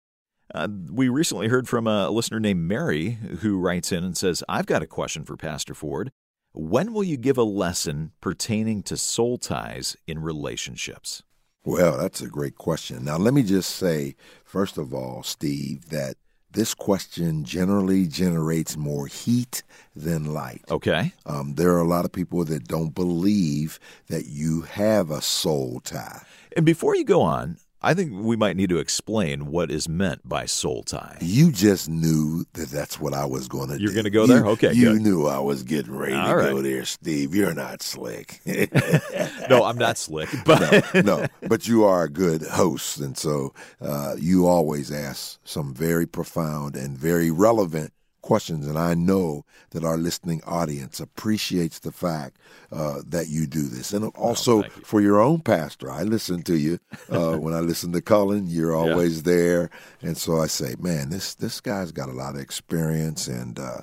Uh, 0.55 0.67
we 0.89 1.07
recently 1.07 1.49
heard 1.49 1.69
from 1.69 1.85
a 1.85 2.09
listener 2.09 2.39
named 2.39 2.61
Mary 2.61 3.19
who 3.41 3.59
writes 3.59 3.91
in 3.91 4.03
and 4.03 4.17
says, 4.17 4.43
I've 4.49 4.65
got 4.65 4.81
a 4.81 4.87
question 4.87 5.23
for 5.23 5.37
Pastor 5.37 5.75
Ford. 5.75 6.11
When 6.59 6.91
will 6.91 7.03
you 7.03 7.17
give 7.17 7.37
a 7.37 7.43
lesson 7.43 8.13
pertaining 8.19 8.81
to 8.83 8.97
soul 8.97 9.37
ties 9.37 9.95
in 10.07 10.17
relationships? 10.17 11.21
Well, 11.63 11.99
that's 11.99 12.19
a 12.19 12.27
great 12.27 12.55
question. 12.55 13.05
Now, 13.05 13.17
let 13.17 13.35
me 13.35 13.43
just 13.43 13.75
say, 13.75 14.15
first 14.43 14.79
of 14.79 14.91
all, 14.91 15.21
Steve, 15.21 15.89
that 15.89 16.15
this 16.49 16.73
question 16.73 17.43
generally 17.43 18.07
generates 18.07 18.75
more 18.75 19.05
heat 19.05 19.61
than 19.95 20.33
light. 20.33 20.63
Okay. 20.71 21.13
Um, 21.27 21.53
there 21.53 21.73
are 21.73 21.81
a 21.81 21.87
lot 21.87 22.05
of 22.05 22.11
people 22.11 22.43
that 22.45 22.67
don't 22.67 22.95
believe 22.95 23.79
that 24.07 24.25
you 24.25 24.61
have 24.61 25.11
a 25.11 25.21
soul 25.21 25.79
tie. 25.81 26.23
And 26.55 26.65
before 26.65 26.95
you 26.95 27.03
go 27.03 27.21
on, 27.21 27.57
I 27.81 27.93
think 27.93 28.11
we 28.13 28.35
might 28.35 28.57
need 28.57 28.69
to 28.69 28.79
explain 28.79 29.47
what 29.51 29.69
is 29.69 29.87
meant 29.87 30.27
by 30.27 30.45
soul 30.47 30.81
tie. 30.83 31.17
You 31.21 31.51
just 31.51 31.87
knew 31.87 32.43
that 32.53 32.69
that's 32.69 32.99
what 32.99 33.13
I 33.13 33.25
was 33.25 33.47
going 33.47 33.69
to 33.69 33.77
do. 33.77 33.83
You're 33.83 33.93
gonna 33.93 34.09
go 34.09 34.25
there? 34.25 34.39
You- 34.39 34.47
Okay, 34.51 34.73
You 34.73 34.93
good. 34.93 35.01
knew 35.03 35.27
I 35.27 35.39
was 35.39 35.61
getting 35.63 35.95
ready 35.95 36.15
All 36.15 36.29
to 36.29 36.35
right. 36.35 36.49
go 36.51 36.61
there, 36.63 36.85
Steve. 36.85 37.35
You're 37.35 37.53
not 37.53 37.81
slick. 37.83 38.41
No, 39.49 39.63
I'm 39.63 39.77
not 39.77 39.97
slick, 39.97 40.27
but 40.45 40.93
no, 41.05 41.25
but 41.47 41.67
you 41.67 41.85
are 41.85 42.03
a 42.03 42.09
good 42.09 42.41
host, 42.41 42.99
and 42.99 43.17
so 43.17 43.53
uh, 43.79 44.15
you 44.19 44.45
always 44.45 44.91
ask 44.91 45.39
some 45.45 45.73
very 45.73 46.05
profound 46.05 46.75
and 46.75 46.97
very 46.97 47.31
relevant 47.31 47.93
questions. 48.27 48.67
And 48.67 48.77
I 48.77 48.93
know 48.93 49.45
that 49.69 49.85
our 49.85 49.95
listening 49.95 50.41
audience 50.45 50.99
appreciates 50.99 51.79
the 51.79 51.93
fact 51.93 52.37
uh, 52.73 53.01
that 53.07 53.29
you 53.29 53.47
do 53.47 53.61
this, 53.63 53.93
and 53.93 54.03
also 54.15 54.63
thank 54.63 54.75
you. 54.75 54.83
for 54.83 54.99
your 54.99 55.21
own 55.21 55.39
pastor. 55.39 55.89
I 55.89 56.03
listen 56.03 56.43
to 56.43 56.57
you 56.57 56.79
uh, 57.09 57.37
when 57.37 57.53
I 57.53 57.61
listen 57.61 57.93
to 57.93 58.01
Cullen. 58.01 58.47
You're 58.47 58.75
always 58.83 59.23
there, 59.23 59.69
and 60.01 60.17
so 60.17 60.41
I 60.41 60.47
say, 60.47 60.75
man, 60.77 61.09
this 61.09 61.35
this 61.35 61.61
guy's 61.61 61.93
got 61.93 62.09
a 62.09 62.11
lot 62.11 62.35
of 62.35 62.41
experience, 62.41 63.29
and 63.29 63.57
uh, 63.57 63.79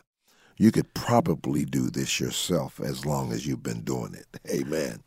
you 0.58 0.70
could 0.70 0.92
probably 0.92 1.64
do 1.64 1.88
this 1.88 2.20
yourself 2.20 2.80
as 2.80 3.06
long 3.06 3.32
as 3.32 3.46
you've 3.46 3.62
been 3.62 3.80
doing 3.80 4.14
it. 4.14 4.26
Amen. 4.50 5.02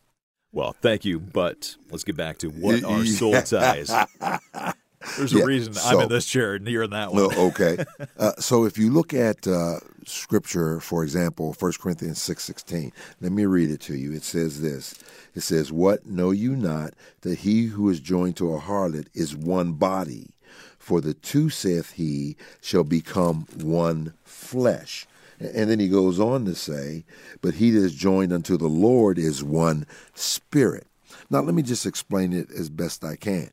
well, 0.52 0.74
thank 0.82 1.06
you. 1.06 1.20
But 1.20 1.76
let's 1.92 2.04
get 2.04 2.18
back 2.18 2.40
to 2.40 2.48
what 2.50 2.84
are 2.84 3.06
soul 3.06 3.40
ties. 3.44 3.94
There's 5.16 5.34
a 5.34 5.38
Yeah, 5.38 5.44
reason 5.46 5.74
I'm 5.84 6.02
in 6.02 6.10
this 6.10 6.26
chair 6.26 6.56
and 6.56 6.68
you're 6.68 6.84
in 6.84 6.92
that 6.92 7.12
one. 7.12 7.24
Okay. 7.38 7.78
Uh, 8.18 8.34
so 8.40 8.66
if 8.66 8.78
you 8.78 8.92
look 8.92 9.14
at 9.14 9.48
uh, 9.48 9.80
Scripture, 10.06 10.80
for 10.80 11.04
example, 11.04 11.56
1 11.58 11.72
Corinthians 11.80 12.22
six 12.22 12.44
sixteen, 12.44 12.92
let 13.22 13.32
me 13.32 13.46
read 13.46 13.70
it 13.70 13.80
to 13.82 13.96
you. 13.96 14.12
It 14.14 14.24
says 14.24 14.62
this. 14.62 14.96
It 15.36 15.42
says, 15.42 15.72
"What 15.72 16.06
know 16.06 16.32
you 16.32 16.56
not 16.56 16.94
that 17.22 17.40
he 17.40 17.66
who 17.66 17.90
is 17.90 18.00
joined 18.00 18.38
to 18.38 18.54
a 18.54 18.60
harlot 18.60 19.08
is 19.14 19.36
one 19.36 19.74
body? 19.74 20.32
For 20.80 21.02
the 21.02 21.14
two, 21.14 21.50
saith 21.50 21.94
he, 21.94 22.36
shall 22.62 22.84
become 22.84 23.46
one 23.56 24.14
flesh." 24.24 25.06
And 25.40 25.70
then 25.70 25.80
he 25.80 25.88
goes 25.88 26.20
on 26.20 26.46
to 26.46 26.56
say, 26.56 27.06
"But 27.42 27.56
he 27.56 27.70
that 27.72 27.84
is 27.84 27.94
joined 27.94 28.34
unto 28.34 28.58
the 28.58 28.70
Lord 28.70 29.20
is 29.20 29.44
one 29.44 29.86
spirit." 30.16 30.88
Now 31.30 31.42
let 31.42 31.54
me 31.54 31.62
just 31.62 31.86
explain 31.86 32.34
it 32.34 32.50
as 32.52 32.70
best 32.70 33.04
I 33.04 33.16
can 33.16 33.52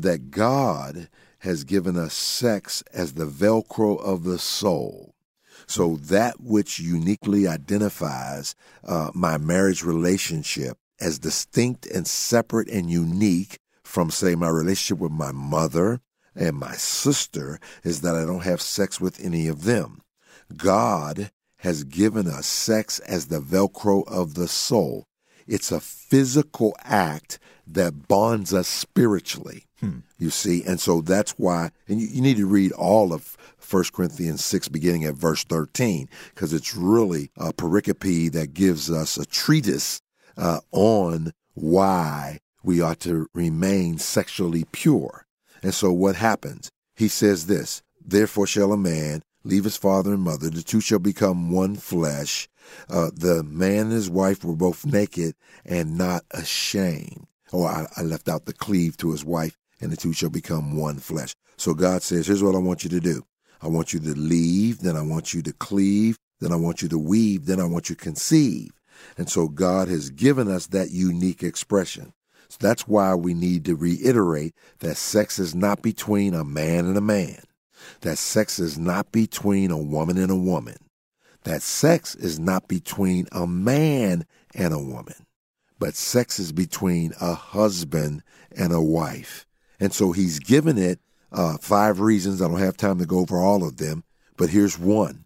that 0.00 0.30
God 0.30 1.08
has 1.40 1.64
given 1.64 1.96
us 1.96 2.14
sex 2.14 2.82
as 2.92 3.12
the 3.14 3.26
Velcro 3.26 4.02
of 4.02 4.24
the 4.24 4.38
soul. 4.38 5.14
So 5.66 5.96
that 5.96 6.40
which 6.40 6.78
uniquely 6.78 7.46
identifies 7.46 8.54
uh, 8.82 9.10
my 9.14 9.38
marriage 9.38 9.82
relationship 9.82 10.78
as 11.00 11.18
distinct 11.18 11.86
and 11.86 12.06
separate 12.06 12.68
and 12.68 12.90
unique 12.90 13.58
from, 13.82 14.10
say, 14.10 14.34
my 14.34 14.48
relationship 14.48 14.98
with 14.98 15.12
my 15.12 15.32
mother 15.32 16.00
and 16.34 16.56
my 16.56 16.72
sister 16.72 17.60
is 17.82 18.00
that 18.00 18.16
I 18.16 18.24
don't 18.24 18.44
have 18.44 18.60
sex 18.60 19.00
with 19.00 19.24
any 19.24 19.46
of 19.46 19.64
them. 19.64 20.02
God 20.56 21.30
has 21.58 21.84
given 21.84 22.26
us 22.26 22.46
sex 22.46 22.98
as 23.00 23.26
the 23.26 23.40
Velcro 23.40 24.06
of 24.08 24.34
the 24.34 24.48
soul. 24.48 25.06
It's 25.46 25.72
a 25.72 25.80
physical 25.80 26.74
act 26.82 27.38
that 27.66 28.08
bonds 28.08 28.52
us 28.52 28.68
spiritually. 28.68 29.66
You 30.18 30.30
see, 30.30 30.62
and 30.64 30.80
so 30.80 31.00
that's 31.00 31.32
why, 31.32 31.70
and 31.88 32.00
you, 32.00 32.06
you 32.06 32.22
need 32.22 32.38
to 32.38 32.46
read 32.46 32.72
all 32.72 33.12
of 33.12 33.36
1 33.68 33.84
Corinthians 33.92 34.44
6, 34.44 34.68
beginning 34.68 35.04
at 35.04 35.14
verse 35.14 35.44
13, 35.44 36.08
because 36.34 36.52
it's 36.52 36.74
really 36.74 37.30
a 37.36 37.52
pericope 37.52 38.32
that 38.32 38.54
gives 38.54 38.90
us 38.90 39.16
a 39.18 39.26
treatise 39.26 40.00
uh, 40.36 40.60
on 40.72 41.32
why 41.54 42.38
we 42.62 42.80
ought 42.80 43.00
to 43.00 43.26
remain 43.34 43.98
sexually 43.98 44.64
pure. 44.72 45.26
And 45.62 45.74
so 45.74 45.92
what 45.92 46.16
happens? 46.16 46.70
He 46.96 47.08
says 47.08 47.46
this 47.46 47.82
Therefore 48.04 48.46
shall 48.46 48.72
a 48.72 48.78
man 48.78 49.22
leave 49.44 49.64
his 49.64 49.76
father 49.76 50.14
and 50.14 50.22
mother, 50.22 50.50
the 50.50 50.62
two 50.62 50.80
shall 50.80 50.98
become 50.98 51.50
one 51.50 51.76
flesh. 51.76 52.48
Uh, 52.88 53.10
the 53.14 53.42
man 53.42 53.86
and 53.86 53.92
his 53.92 54.08
wife 54.08 54.42
were 54.42 54.56
both 54.56 54.86
naked 54.86 55.34
and 55.64 55.98
not 55.98 56.24
ashamed. 56.30 57.26
Oh, 57.56 57.66
I, 57.66 57.86
I 57.96 58.02
left 58.02 58.28
out 58.28 58.46
the 58.46 58.52
cleave 58.52 58.96
to 58.96 59.12
his 59.12 59.24
wife, 59.24 59.56
and 59.80 59.92
the 59.92 59.96
two 59.96 60.12
shall 60.12 60.28
become 60.28 60.76
one 60.76 60.98
flesh. 60.98 61.36
So 61.56 61.72
God 61.72 62.02
says, 62.02 62.26
Here's 62.26 62.42
what 62.42 62.56
I 62.56 62.58
want 62.58 62.82
you 62.82 62.90
to 62.90 62.98
do 62.98 63.22
I 63.62 63.68
want 63.68 63.92
you 63.92 64.00
to 64.00 64.14
leave, 64.14 64.80
then 64.80 64.96
I 64.96 65.02
want 65.02 65.32
you 65.32 65.40
to 65.42 65.52
cleave, 65.52 66.18
then 66.40 66.50
I 66.50 66.56
want 66.56 66.82
you 66.82 66.88
to 66.88 66.98
weave, 66.98 67.46
then 67.46 67.60
I 67.60 67.64
want 67.64 67.88
you 67.88 67.94
to 67.94 68.02
conceive. 68.02 68.72
And 69.16 69.30
so 69.30 69.46
God 69.46 69.86
has 69.86 70.10
given 70.10 70.50
us 70.50 70.66
that 70.68 70.90
unique 70.90 71.44
expression. 71.44 72.12
So 72.48 72.58
that's 72.60 72.88
why 72.88 73.14
we 73.14 73.34
need 73.34 73.64
to 73.66 73.76
reiterate 73.76 74.54
that 74.80 74.96
sex 74.96 75.38
is 75.38 75.54
not 75.54 75.80
between 75.80 76.34
a 76.34 76.42
man 76.42 76.86
and 76.86 76.96
a 76.96 77.00
man, 77.00 77.44
that 78.00 78.18
sex 78.18 78.58
is 78.58 78.78
not 78.78 79.12
between 79.12 79.70
a 79.70 79.78
woman 79.78 80.18
and 80.18 80.32
a 80.32 80.36
woman, 80.36 80.78
that 81.44 81.62
sex 81.62 82.16
is 82.16 82.40
not 82.40 82.66
between 82.66 83.28
a 83.30 83.46
man 83.46 84.26
and 84.56 84.74
a 84.74 84.78
woman, 84.78 85.24
but 85.78 85.94
sex 85.94 86.38
is 86.38 86.52
between 86.52 87.12
a 87.20 87.34
husband 87.34 88.22
and 88.56 88.72
a 88.72 88.80
wife. 88.80 89.46
And 89.80 89.92
so 89.92 90.12
he's 90.12 90.38
given 90.38 90.78
it 90.78 91.00
uh, 91.32 91.58
five 91.58 92.00
reasons. 92.00 92.40
I 92.40 92.48
don't 92.48 92.58
have 92.58 92.76
time 92.76 92.98
to 92.98 93.06
go 93.06 93.18
over 93.18 93.38
all 93.38 93.66
of 93.66 93.76
them, 93.78 94.04
but 94.36 94.50
here's 94.50 94.78
one 94.78 95.24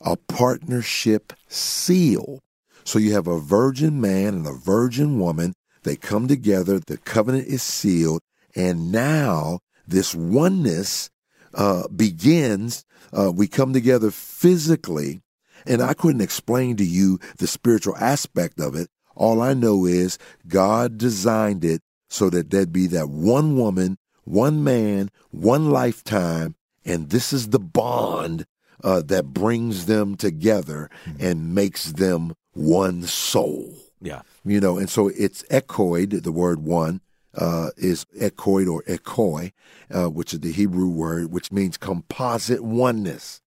a 0.00 0.16
partnership 0.16 1.32
seal. 1.48 2.40
So 2.84 2.98
you 2.98 3.12
have 3.14 3.26
a 3.26 3.40
virgin 3.40 4.00
man 4.00 4.34
and 4.34 4.46
a 4.46 4.52
virgin 4.52 5.18
woman. 5.18 5.54
They 5.82 5.96
come 5.96 6.28
together, 6.28 6.78
the 6.78 6.98
covenant 6.98 7.46
is 7.46 7.62
sealed, 7.62 8.20
and 8.54 8.92
now 8.92 9.60
this 9.86 10.14
oneness 10.14 11.10
uh, 11.54 11.88
begins. 11.88 12.84
Uh, 13.12 13.32
we 13.34 13.46
come 13.46 13.72
together 13.72 14.10
physically, 14.10 15.22
and 15.66 15.82
I 15.82 15.94
couldn't 15.94 16.20
explain 16.20 16.76
to 16.76 16.84
you 16.84 17.18
the 17.38 17.46
spiritual 17.46 17.96
aspect 17.96 18.60
of 18.60 18.74
it. 18.74 18.88
All 19.14 19.40
I 19.40 19.54
know 19.54 19.86
is 19.86 20.18
God 20.46 20.98
designed 20.98 21.64
it 21.64 21.82
so 22.08 22.30
that 22.30 22.50
there'd 22.50 22.72
be 22.72 22.86
that 22.88 23.08
one 23.08 23.56
woman, 23.56 23.98
one 24.24 24.62
man, 24.62 25.10
one 25.30 25.70
lifetime, 25.70 26.54
and 26.84 27.10
this 27.10 27.32
is 27.32 27.48
the 27.48 27.58
bond 27.58 28.46
uh, 28.82 29.02
that 29.02 29.26
brings 29.32 29.86
them 29.86 30.16
together 30.16 30.90
and 31.18 31.54
makes 31.54 31.92
them 31.92 32.34
one 32.52 33.02
soul. 33.02 33.74
Yeah. 34.00 34.22
You 34.44 34.60
know, 34.60 34.78
and 34.78 34.90
so 34.90 35.08
it's 35.08 35.42
ekoid, 35.44 36.22
the 36.22 36.32
word 36.32 36.60
one, 36.62 37.00
uh, 37.34 37.70
is 37.76 38.04
ekoid 38.20 38.70
or 38.70 38.82
ekoi, 38.82 39.52
uh, 39.90 40.08
which 40.08 40.34
is 40.34 40.40
the 40.40 40.52
Hebrew 40.52 40.88
word, 40.88 41.32
which 41.32 41.50
means 41.50 41.76
composite 41.76 42.62
oneness. 42.62 43.40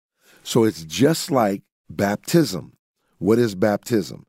So 0.42 0.64
it's 0.64 0.82
just 0.85 1.30
like 1.30 1.62
baptism. 1.90 2.76
What 3.18 3.38
is 3.38 3.54
baptism? 3.54 4.26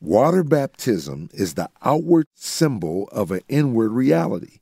Water 0.00 0.44
baptism 0.44 1.28
is 1.32 1.54
the 1.54 1.68
outward 1.82 2.26
symbol 2.34 3.08
of 3.10 3.30
an 3.30 3.40
inward 3.48 3.90
reality. 3.90 4.58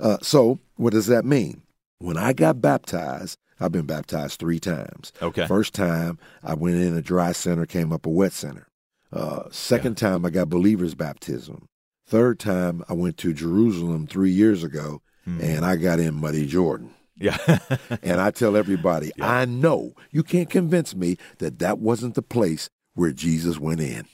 Uh, 0.00 0.18
so, 0.22 0.58
what 0.74 0.92
does 0.92 1.06
that 1.06 1.24
mean? 1.24 1.62
When 1.98 2.16
I 2.16 2.32
got 2.32 2.60
baptized, 2.60 3.38
I've 3.60 3.70
been 3.70 3.86
baptized 3.86 4.40
three 4.40 4.58
times. 4.58 5.12
Okay. 5.22 5.46
First 5.46 5.72
time, 5.72 6.18
I 6.42 6.54
went 6.54 6.76
in 6.76 6.96
a 6.96 7.02
dry 7.02 7.30
center, 7.30 7.64
came 7.64 7.92
up 7.92 8.04
a 8.04 8.10
wet 8.10 8.32
center. 8.32 8.66
Uh, 9.12 9.44
second 9.52 9.96
time, 9.96 10.26
I 10.26 10.30
got 10.30 10.48
believer's 10.48 10.96
baptism. 10.96 11.68
Third 12.08 12.40
time, 12.40 12.82
I 12.88 12.94
went 12.94 13.18
to 13.18 13.32
Jerusalem 13.32 14.08
three 14.08 14.32
years 14.32 14.64
ago, 14.64 15.00
and 15.24 15.64
I 15.64 15.76
got 15.76 16.00
in 16.00 16.14
Muddy 16.14 16.46
Jordan. 16.46 16.90
Yeah. 17.16 17.38
And 18.02 18.20
I 18.20 18.32
tell 18.32 18.56
everybody, 18.56 19.12
I 19.20 19.44
know 19.44 19.92
you 20.10 20.24
can't 20.24 20.50
convince 20.50 20.96
me 20.96 21.18
that 21.38 21.60
that 21.60 21.78
wasn't 21.78 22.16
the 22.16 22.22
place 22.22 22.68
where 22.94 23.12
Jesus 23.12 23.60
went 23.60 23.80
in. 23.80 24.06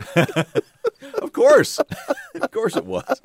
of 1.22 1.32
course. 1.32 1.78
of 1.78 2.50
course 2.50 2.76
it 2.76 2.86
was. 2.86 3.20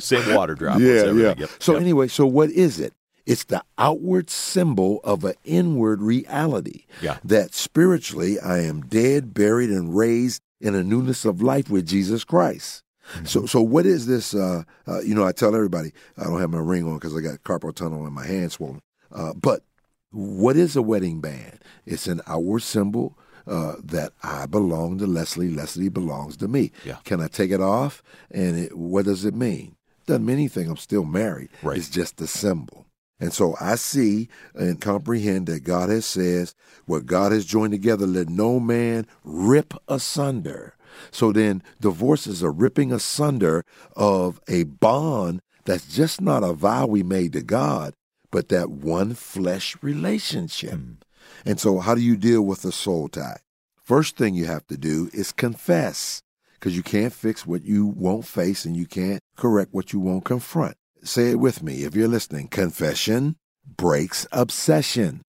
Same 0.00 0.34
water 0.34 0.54
droplets. 0.54 0.84
yeah, 0.84 1.12
yeah. 1.12 1.34
Yep. 1.38 1.50
So 1.58 1.72
Yep. 1.72 1.80
anyway, 1.82 2.08
so 2.08 2.26
what 2.26 2.50
is 2.50 2.80
it? 2.80 2.92
It's 3.26 3.44
the 3.44 3.62
outward 3.78 4.28
symbol 4.28 5.00
of 5.02 5.24
an 5.24 5.34
inward 5.44 6.02
reality. 6.02 6.84
Yeah. 7.00 7.18
That 7.24 7.54
spiritually 7.54 8.38
I 8.38 8.58
am 8.60 8.82
dead, 8.82 9.32
buried, 9.32 9.70
and 9.70 9.96
raised 9.96 10.42
in 10.60 10.74
a 10.74 10.82
newness 10.84 11.24
of 11.24 11.40
life 11.40 11.70
with 11.70 11.86
Jesus 11.86 12.22
Christ. 12.24 12.82
Mm-hmm. 13.14 13.24
So, 13.26 13.46
so 13.46 13.60
what 13.62 13.86
is 13.86 14.06
this? 14.06 14.34
Uh, 14.34 14.64
uh, 14.86 15.00
you 15.00 15.14
know, 15.14 15.24
I 15.24 15.32
tell 15.32 15.54
everybody 15.54 15.92
I 16.18 16.24
don't 16.24 16.40
have 16.40 16.50
my 16.50 16.58
ring 16.58 16.86
on 16.86 16.94
because 16.94 17.16
I 17.16 17.20
got 17.20 17.42
carpal 17.44 17.74
tunnel 17.74 18.04
and 18.04 18.14
my 18.14 18.26
hand 18.26 18.52
swollen. 18.52 18.82
Uh, 19.12 19.32
but 19.34 19.62
what 20.10 20.56
is 20.56 20.76
a 20.76 20.82
wedding 20.82 21.20
band? 21.20 21.60
It's 21.86 22.06
an 22.06 22.20
outward 22.26 22.60
symbol 22.60 23.16
uh, 23.46 23.74
that 23.82 24.12
I 24.22 24.46
belong 24.46 24.98
to 24.98 25.06
Leslie. 25.06 25.50
Leslie 25.50 25.88
belongs 25.88 26.36
to 26.38 26.48
me. 26.48 26.72
Yeah. 26.84 26.98
Can 27.04 27.20
I 27.20 27.28
take 27.28 27.50
it 27.50 27.60
off? 27.60 28.02
And 28.30 28.58
it, 28.58 28.76
what 28.76 29.04
does 29.04 29.24
it 29.24 29.34
mean? 29.34 29.76
Doesn't 30.06 30.26
mean 30.26 30.36
anything. 30.36 30.68
I'm 30.68 30.76
still 30.76 31.04
married. 31.04 31.50
Right. 31.62 31.78
It's 31.78 31.88
just 31.88 32.20
a 32.20 32.26
symbol. 32.26 32.86
And 33.20 33.32
so 33.32 33.54
I 33.60 33.76
see 33.76 34.28
and 34.54 34.80
comprehend 34.80 35.46
that 35.46 35.64
God 35.64 35.88
has 35.88 36.04
says, 36.04 36.54
what 36.84 37.06
God 37.06 37.32
has 37.32 37.46
joined 37.46 37.72
together, 37.72 38.06
let 38.06 38.28
no 38.28 38.58
man 38.60 39.06
rip 39.22 39.72
asunder. 39.88 40.76
So 41.10 41.32
then 41.32 41.62
divorce 41.80 42.26
is 42.26 42.42
a 42.42 42.50
ripping 42.50 42.92
asunder 42.92 43.64
of 43.96 44.40
a 44.48 44.64
bond 44.64 45.40
that's 45.64 45.86
just 45.86 46.20
not 46.20 46.44
a 46.44 46.52
vow 46.52 46.86
we 46.86 47.02
made 47.02 47.32
to 47.32 47.42
God, 47.42 47.94
but 48.30 48.48
that 48.48 48.70
one 48.70 49.14
flesh 49.14 49.76
relationship. 49.80 50.74
Mm. 50.74 50.96
And 51.44 51.60
so 51.60 51.78
how 51.78 51.94
do 51.94 52.00
you 52.00 52.16
deal 52.16 52.42
with 52.42 52.62
the 52.62 52.72
soul 52.72 53.08
tie? 53.08 53.40
First 53.82 54.16
thing 54.16 54.34
you 54.34 54.46
have 54.46 54.66
to 54.68 54.76
do 54.76 55.10
is 55.12 55.32
confess 55.32 56.22
because 56.54 56.76
you 56.76 56.82
can't 56.82 57.12
fix 57.12 57.46
what 57.46 57.64
you 57.64 57.86
won't 57.86 58.24
face 58.24 58.64
and 58.64 58.74
you 58.76 58.86
can't 58.86 59.20
correct 59.36 59.74
what 59.74 59.92
you 59.92 60.00
won't 60.00 60.24
confront. 60.24 60.76
Say 61.02 61.30
it 61.30 61.38
with 61.38 61.62
me 61.62 61.84
if 61.84 61.94
you're 61.94 62.08
listening. 62.08 62.48
Confession 62.48 63.36
breaks 63.76 64.26
obsession. 64.32 65.20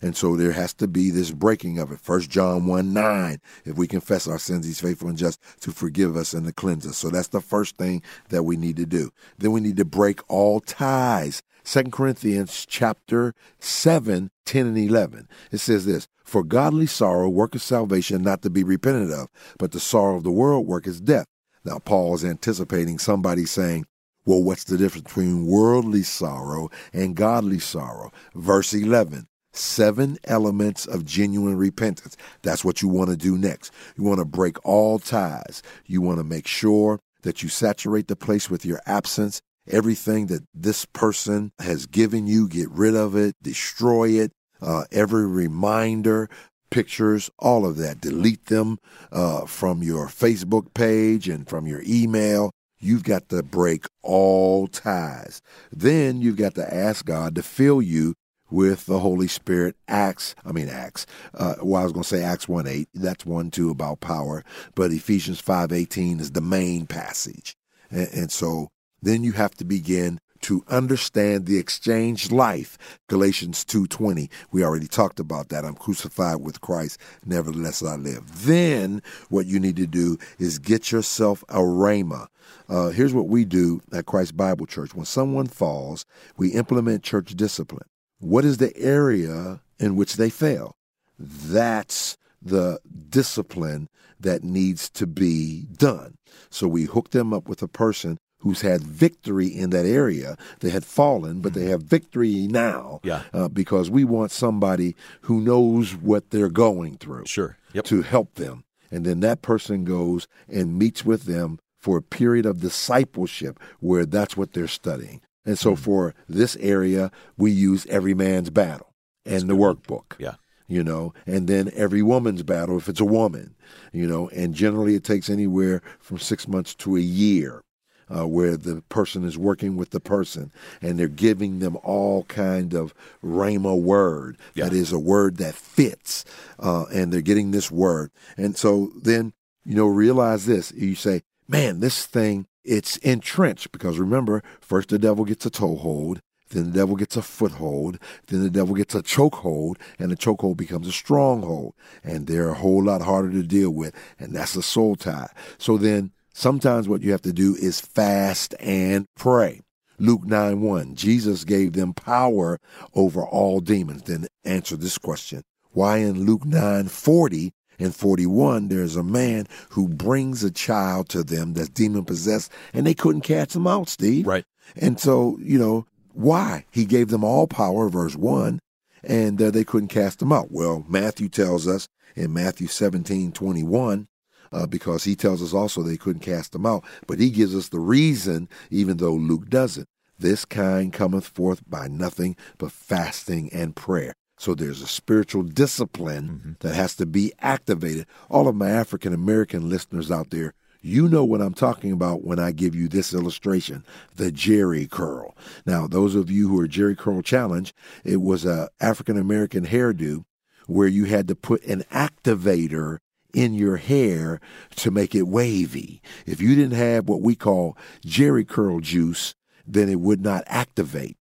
And 0.00 0.16
so 0.16 0.36
there 0.36 0.52
has 0.52 0.74
to 0.74 0.86
be 0.86 1.10
this 1.10 1.30
breaking 1.30 1.78
of 1.78 1.90
it. 1.90 2.00
First 2.00 2.30
John 2.30 2.66
1 2.66 2.92
9. 2.92 3.38
If 3.64 3.76
we 3.76 3.88
confess 3.88 4.28
our 4.28 4.38
sins, 4.38 4.66
he's 4.66 4.80
faithful 4.80 5.08
and 5.08 5.18
just 5.18 5.40
to 5.62 5.72
forgive 5.72 6.14
us 6.14 6.34
and 6.34 6.46
to 6.46 6.52
cleanse 6.52 6.86
us. 6.86 6.98
So 6.98 7.08
that's 7.08 7.28
the 7.28 7.40
first 7.40 7.76
thing 7.76 8.02
that 8.28 8.42
we 8.42 8.56
need 8.56 8.76
to 8.76 8.86
do. 8.86 9.10
Then 9.38 9.52
we 9.52 9.60
need 9.60 9.78
to 9.78 9.84
break 9.84 10.20
all 10.28 10.60
ties. 10.60 11.42
2 11.64 11.84
Corinthians 11.84 12.66
chapter 12.68 13.34
7, 13.58 14.30
10 14.44 14.66
and 14.66 14.78
11. 14.78 15.28
It 15.50 15.58
says 15.58 15.86
this, 15.86 16.06
For 16.24 16.44
godly 16.44 16.86
sorrow 16.86 17.28
worketh 17.28 17.62
salvation 17.62 18.22
not 18.22 18.42
to 18.42 18.50
be 18.50 18.64
repented 18.64 19.10
of, 19.10 19.28
but 19.58 19.72
the 19.72 19.80
sorrow 19.80 20.16
of 20.16 20.24
the 20.24 20.30
world 20.30 20.66
worketh 20.66 21.04
death. 21.04 21.26
Now 21.64 21.78
Paul 21.78 22.14
is 22.14 22.24
anticipating 22.24 22.98
somebody 22.98 23.46
saying, 23.46 23.86
well, 24.26 24.42
what's 24.42 24.64
the 24.64 24.78
difference 24.78 25.04
between 25.04 25.46
worldly 25.46 26.02
sorrow 26.02 26.70
and 26.94 27.14
godly 27.14 27.58
sorrow? 27.58 28.10
Verse 28.34 28.72
11 28.72 29.26
seven 29.56 30.18
elements 30.24 30.84
of 30.84 31.04
genuine 31.04 31.56
repentance. 31.56 32.16
That's 32.42 32.64
what 32.64 32.82
you 32.82 32.88
want 32.88 33.10
to 33.10 33.16
do 33.16 33.38
next. 33.38 33.72
You 33.96 34.02
want 34.02 34.18
to 34.18 34.24
break 34.24 34.56
all 34.66 34.98
ties. 34.98 35.62
You 35.86 36.00
want 36.00 36.18
to 36.18 36.24
make 36.24 36.48
sure 36.48 36.98
that 37.22 37.42
you 37.42 37.48
saturate 37.48 38.08
the 38.08 38.16
place 38.16 38.50
with 38.50 38.64
your 38.66 38.80
absence. 38.84 39.40
Everything 39.68 40.26
that 40.26 40.42
this 40.54 40.84
person 40.84 41.52
has 41.58 41.86
given 41.86 42.26
you, 42.26 42.48
get 42.48 42.70
rid 42.70 42.94
of 42.94 43.16
it, 43.16 43.34
destroy 43.42 44.10
it. 44.10 44.32
Uh, 44.60 44.84
every 44.92 45.26
reminder, 45.26 46.28
pictures, 46.70 47.30
all 47.38 47.66
of 47.66 47.76
that, 47.76 48.00
delete 48.00 48.46
them 48.46 48.78
uh, 49.12 49.46
from 49.46 49.82
your 49.82 50.06
Facebook 50.06 50.74
page 50.74 51.28
and 51.28 51.48
from 51.48 51.66
your 51.66 51.82
email. 51.86 52.50
You've 52.78 53.04
got 53.04 53.28
to 53.30 53.42
break 53.42 53.86
all 54.02 54.66
ties. 54.66 55.40
Then 55.72 56.20
you've 56.20 56.36
got 56.36 56.54
to 56.56 56.74
ask 56.74 57.06
God 57.06 57.34
to 57.36 57.42
fill 57.42 57.80
you 57.80 58.14
with 58.50 58.84
the 58.84 58.98
Holy 58.98 59.26
Spirit. 59.28 59.74
Acts, 59.88 60.34
I 60.44 60.52
mean 60.52 60.68
Acts. 60.68 61.06
Uh, 61.32 61.54
well, 61.62 61.80
I 61.80 61.84
was 61.84 61.92
going 61.92 62.02
to 62.02 62.08
say 62.08 62.22
Acts 62.22 62.46
one 62.46 62.66
eight. 62.66 62.88
That's 62.94 63.24
one 63.24 63.50
too 63.50 63.70
about 63.70 64.00
power, 64.00 64.44
but 64.74 64.92
Ephesians 64.92 65.40
five 65.40 65.72
eighteen 65.72 66.20
is 66.20 66.32
the 66.32 66.42
main 66.42 66.86
passage, 66.86 67.56
and, 67.90 68.08
and 68.12 68.32
so 68.32 68.68
then 69.04 69.22
you 69.22 69.32
have 69.32 69.54
to 69.56 69.64
begin 69.64 70.20
to 70.44 70.62
understand 70.68 71.46
the 71.46 71.58
exchange 71.58 72.30
life. 72.30 72.76
Galatians 73.08 73.64
2:20. 73.64 74.28
We 74.52 74.62
already 74.62 74.86
talked 74.86 75.18
about 75.18 75.48
that. 75.48 75.64
I'm 75.64 75.74
crucified 75.74 76.42
with 76.42 76.60
Christ, 76.60 76.98
nevertheless 77.24 77.82
I 77.82 77.96
live. 77.96 78.44
Then 78.44 79.02
what 79.30 79.46
you 79.46 79.58
need 79.58 79.76
to 79.76 79.86
do 79.86 80.18
is 80.38 80.58
get 80.58 80.92
yourself 80.92 81.44
a 81.48 81.60
rhema. 81.60 82.26
Uh, 82.68 82.90
here's 82.90 83.14
what 83.14 83.28
we 83.28 83.46
do 83.46 83.80
at 83.90 84.04
Christ 84.04 84.36
Bible 84.36 84.66
Church. 84.66 84.94
When 84.94 85.06
someone 85.06 85.46
falls, 85.46 86.04
we 86.36 86.50
implement 86.50 87.02
church 87.02 87.34
discipline. 87.34 87.88
What 88.18 88.44
is 88.44 88.58
the 88.58 88.76
area 88.76 89.60
in 89.78 89.96
which 89.96 90.16
they 90.16 90.28
fail? 90.28 90.76
That's 91.18 92.18
the 92.42 92.80
discipline 93.08 93.88
that 94.20 94.44
needs 94.44 94.90
to 94.90 95.06
be 95.06 95.66
done. 95.76 96.16
So 96.50 96.68
we 96.68 96.84
hook 96.84 97.10
them 97.10 97.32
up 97.32 97.48
with 97.48 97.62
a 97.62 97.68
person 97.68 98.18
who's 98.44 98.60
had 98.60 98.82
victory 98.82 99.46
in 99.48 99.70
that 99.70 99.86
area. 99.86 100.36
They 100.60 100.68
had 100.68 100.84
fallen, 100.84 101.40
but 101.40 101.54
they 101.54 101.62
mm-hmm. 101.62 101.70
have 101.70 101.82
victory 101.82 102.46
now. 102.46 103.00
Yeah. 103.02 103.22
Uh, 103.32 103.48
because 103.48 103.90
we 103.90 104.04
want 104.04 104.32
somebody 104.32 104.94
who 105.22 105.40
knows 105.40 105.96
what 105.96 106.28
they're 106.28 106.50
going 106.50 106.98
through. 106.98 107.24
Sure. 107.24 107.56
Yep. 107.72 107.86
To 107.86 108.02
help 108.02 108.34
them. 108.34 108.64
And 108.90 109.06
then 109.06 109.20
that 109.20 109.40
person 109.40 109.84
goes 109.84 110.28
and 110.46 110.78
meets 110.78 111.06
with 111.06 111.24
them 111.24 111.58
for 111.80 111.96
a 111.96 112.02
period 112.02 112.44
of 112.44 112.60
discipleship 112.60 113.58
where 113.80 114.04
that's 114.04 114.36
what 114.36 114.52
they're 114.52 114.68
studying. 114.68 115.22
And 115.46 115.58
so 115.58 115.72
mm-hmm. 115.72 115.82
for 115.82 116.14
this 116.28 116.54
area, 116.56 117.10
we 117.38 117.50
use 117.50 117.86
every 117.86 118.12
man's 118.12 118.50
battle 118.50 118.92
and 119.24 119.48
the 119.48 119.56
workbook. 119.56 120.18
Yeah. 120.18 120.34
You 120.68 120.84
know, 120.84 121.14
and 121.26 121.48
then 121.48 121.70
every 121.74 122.02
woman's 122.02 122.42
battle 122.42 122.76
if 122.76 122.90
it's 122.90 123.00
a 123.00 123.06
woman, 123.06 123.54
you 123.92 124.06
know, 124.06 124.28
and 124.30 124.54
generally 124.54 124.96
it 124.96 125.04
takes 125.04 125.30
anywhere 125.30 125.82
from 125.98 126.18
six 126.18 126.46
months 126.46 126.74
to 126.76 126.96
a 126.96 127.00
year 127.00 127.63
uh, 128.08 128.26
where 128.26 128.56
the 128.56 128.82
person 128.88 129.24
is 129.24 129.38
working 129.38 129.76
with 129.76 129.90
the 129.90 130.00
person 130.00 130.50
and 130.82 130.98
they're 130.98 131.08
giving 131.08 131.58
them 131.58 131.76
all 131.82 132.24
kind 132.24 132.74
of 132.74 132.94
rhema 133.22 133.78
word 133.78 134.36
yeah. 134.54 134.64
that 134.64 134.72
is 134.72 134.92
a 134.92 134.98
word 134.98 135.36
that 135.36 135.54
fits 135.54 136.24
uh, 136.58 136.84
and 136.92 137.12
they're 137.12 137.20
getting 137.20 137.50
this 137.50 137.70
word 137.70 138.10
and 138.36 138.56
so 138.56 138.90
then 138.96 139.32
you 139.64 139.74
know 139.74 139.86
realize 139.86 140.46
this 140.46 140.72
you 140.72 140.94
say 140.94 141.22
man 141.48 141.80
this 141.80 142.06
thing 142.06 142.46
it's 142.64 142.96
entrenched 142.98 143.72
because 143.72 143.98
remember 143.98 144.42
first 144.60 144.88
the 144.88 144.98
devil 144.98 145.24
gets 145.24 145.46
a 145.46 145.50
toehold 145.50 146.20
then 146.54 146.70
the 146.70 146.78
devil 146.78 146.96
gets 146.96 147.16
a 147.16 147.22
foothold, 147.22 147.98
then 148.28 148.42
the 148.42 148.50
devil 148.50 148.74
gets 148.74 148.94
a 148.94 149.02
chokehold, 149.02 149.76
and 149.98 150.10
the 150.10 150.16
chokehold 150.16 150.56
becomes 150.56 150.86
a 150.86 150.92
stronghold. 150.92 151.74
And 152.02 152.26
they're 152.26 152.50
a 152.50 152.54
whole 152.54 152.82
lot 152.84 153.02
harder 153.02 153.30
to 153.32 153.42
deal 153.42 153.70
with, 153.70 153.94
and 154.18 154.34
that's 154.34 154.56
a 154.56 154.62
soul 154.62 154.96
tie. 154.96 155.30
So 155.58 155.76
then 155.76 156.12
Sometimes 156.36 156.88
what 156.88 157.02
you 157.02 157.12
have 157.12 157.22
to 157.22 157.32
do 157.32 157.54
is 157.54 157.80
fast 157.80 158.56
and 158.58 159.06
pray. 159.16 159.60
Luke 160.00 160.24
9 160.24 160.60
1, 160.60 160.96
Jesus 160.96 161.44
gave 161.44 161.74
them 161.74 161.94
power 161.94 162.58
over 162.92 163.24
all 163.24 163.60
demons. 163.60 164.02
Then 164.02 164.26
answer 164.44 164.76
this 164.76 164.98
question. 164.98 165.44
Why 165.70 165.98
in 165.98 166.24
Luke 166.24 166.44
9 166.44 166.88
40 166.88 167.52
and 167.78 167.94
41, 167.94 168.66
there's 168.66 168.96
a 168.96 169.04
man 169.04 169.46
who 169.70 169.86
brings 169.86 170.42
a 170.42 170.50
child 170.50 171.08
to 171.10 171.22
them 171.22 171.54
that's 171.54 171.68
demon 171.68 172.04
possessed 172.04 172.50
and 172.72 172.84
they 172.84 172.94
couldn't 172.94 173.22
cast 173.22 173.54
him 173.54 173.68
out, 173.68 173.88
Steve. 173.88 174.26
Right. 174.26 174.44
And 174.74 174.98
so, 174.98 175.38
you 175.40 175.58
know, 175.58 175.86
why? 176.14 176.66
He 176.72 176.84
gave 176.84 177.08
them 177.08 177.22
all 177.22 177.46
power, 177.46 177.88
verse 177.88 178.16
1, 178.16 178.58
and 179.04 179.40
uh, 179.40 179.52
they 179.52 179.64
couldn't 179.64 179.88
cast 179.88 180.20
him 180.20 180.32
out. 180.32 180.50
Well, 180.50 180.84
Matthew 180.88 181.28
tells 181.28 181.68
us 181.68 181.86
in 182.16 182.32
Matthew 182.32 182.66
17 182.66 183.30
21 183.30 184.08
uh, 184.54 184.66
because 184.66 185.04
he 185.04 185.14
tells 185.16 185.42
us 185.42 185.52
also 185.52 185.82
they 185.82 185.96
couldn't 185.96 186.22
cast 186.22 186.52
them 186.52 186.64
out. 186.64 186.84
But 187.06 187.18
he 187.18 187.30
gives 187.30 187.54
us 187.54 187.68
the 187.68 187.80
reason, 187.80 188.48
even 188.70 188.96
though 188.98 189.14
Luke 189.14 189.48
doesn't. 189.48 189.88
This 190.18 190.44
kind 190.44 190.92
cometh 190.92 191.26
forth 191.26 191.68
by 191.68 191.88
nothing 191.88 192.36
but 192.56 192.72
fasting 192.72 193.50
and 193.52 193.74
prayer. 193.74 194.14
So 194.38 194.54
there's 194.54 194.82
a 194.82 194.86
spiritual 194.86 195.42
discipline 195.42 196.28
mm-hmm. 196.28 196.52
that 196.60 196.74
has 196.74 196.94
to 196.96 197.06
be 197.06 197.32
activated. 197.40 198.06
All 198.30 198.48
of 198.48 198.54
my 198.54 198.70
African 198.70 199.12
American 199.12 199.68
listeners 199.68 200.10
out 200.10 200.30
there, 200.30 200.54
you 200.80 201.08
know 201.08 201.24
what 201.24 201.40
I'm 201.40 201.54
talking 201.54 201.92
about 201.92 202.24
when 202.24 202.38
I 202.38 202.52
give 202.52 202.74
you 202.74 202.88
this 202.88 203.14
illustration, 203.14 203.84
the 204.16 204.30
Jheri 204.30 204.88
curl. 204.88 205.34
Now, 205.66 205.86
those 205.86 206.14
of 206.14 206.30
you 206.30 206.48
who 206.48 206.60
are 206.60 206.68
Jheri 206.68 206.96
curl 206.96 207.22
challenge, 207.22 207.74
it 208.04 208.20
was 208.20 208.44
a 208.44 208.68
African 208.80 209.18
American 209.18 209.66
hairdo 209.66 210.24
where 210.66 210.88
you 210.88 211.04
had 211.04 211.28
to 211.28 211.34
put 211.34 211.64
an 211.64 211.84
activator 211.92 212.98
in 213.34 213.54
your 213.54 213.76
hair 213.76 214.40
to 214.76 214.90
make 214.90 215.14
it 215.14 215.28
wavy. 215.28 216.00
If 216.26 216.40
you 216.40 216.54
didn't 216.54 216.78
have 216.78 217.08
what 217.08 217.22
we 217.22 217.34
call 217.34 217.76
jheri 218.06 218.46
curl 218.46 218.80
juice, 218.80 219.34
then 219.66 219.88
it 219.88 220.00
would 220.00 220.22
not 220.22 220.44
activate. 220.46 221.16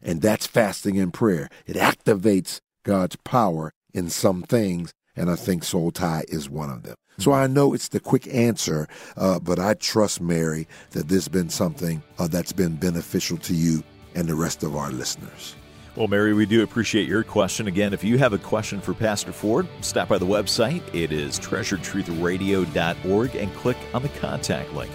And 0.00 0.22
that's 0.22 0.46
fasting 0.46 0.98
and 0.98 1.12
prayer. 1.12 1.48
It 1.66 1.76
activates 1.76 2.60
God's 2.84 3.16
power 3.16 3.72
in 3.92 4.10
some 4.10 4.42
things, 4.42 4.92
and 5.16 5.30
I 5.30 5.34
think 5.34 5.64
soul 5.64 5.90
tie 5.90 6.24
is 6.28 6.48
one 6.48 6.70
of 6.70 6.84
them. 6.84 6.94
So 7.18 7.32
I 7.32 7.48
know 7.48 7.74
it's 7.74 7.88
the 7.88 7.98
quick 7.98 8.32
answer, 8.32 8.86
uh, 9.16 9.40
but 9.40 9.58
I 9.58 9.74
trust, 9.74 10.20
Mary, 10.20 10.68
that 10.92 11.08
this 11.08 11.24
has 11.24 11.28
been 11.28 11.50
something 11.50 12.00
uh, 12.18 12.28
that's 12.28 12.52
been 12.52 12.76
beneficial 12.76 13.38
to 13.38 13.54
you 13.54 13.82
and 14.14 14.28
the 14.28 14.36
rest 14.36 14.62
of 14.62 14.76
our 14.76 14.92
listeners. 14.92 15.56
Well, 15.98 16.06
Mary, 16.06 16.32
we 16.32 16.46
do 16.46 16.62
appreciate 16.62 17.08
your 17.08 17.24
question. 17.24 17.66
Again, 17.66 17.92
if 17.92 18.04
you 18.04 18.18
have 18.18 18.32
a 18.32 18.38
question 18.38 18.80
for 18.80 18.94
Pastor 18.94 19.32
Ford, 19.32 19.66
stop 19.80 20.06
by 20.06 20.18
the 20.18 20.26
website. 20.26 20.80
It 20.94 21.10
is 21.10 21.40
treasuredtruthradio.org 21.40 23.34
and 23.34 23.54
click 23.56 23.76
on 23.92 24.02
the 24.02 24.08
contact 24.10 24.72
link. 24.74 24.92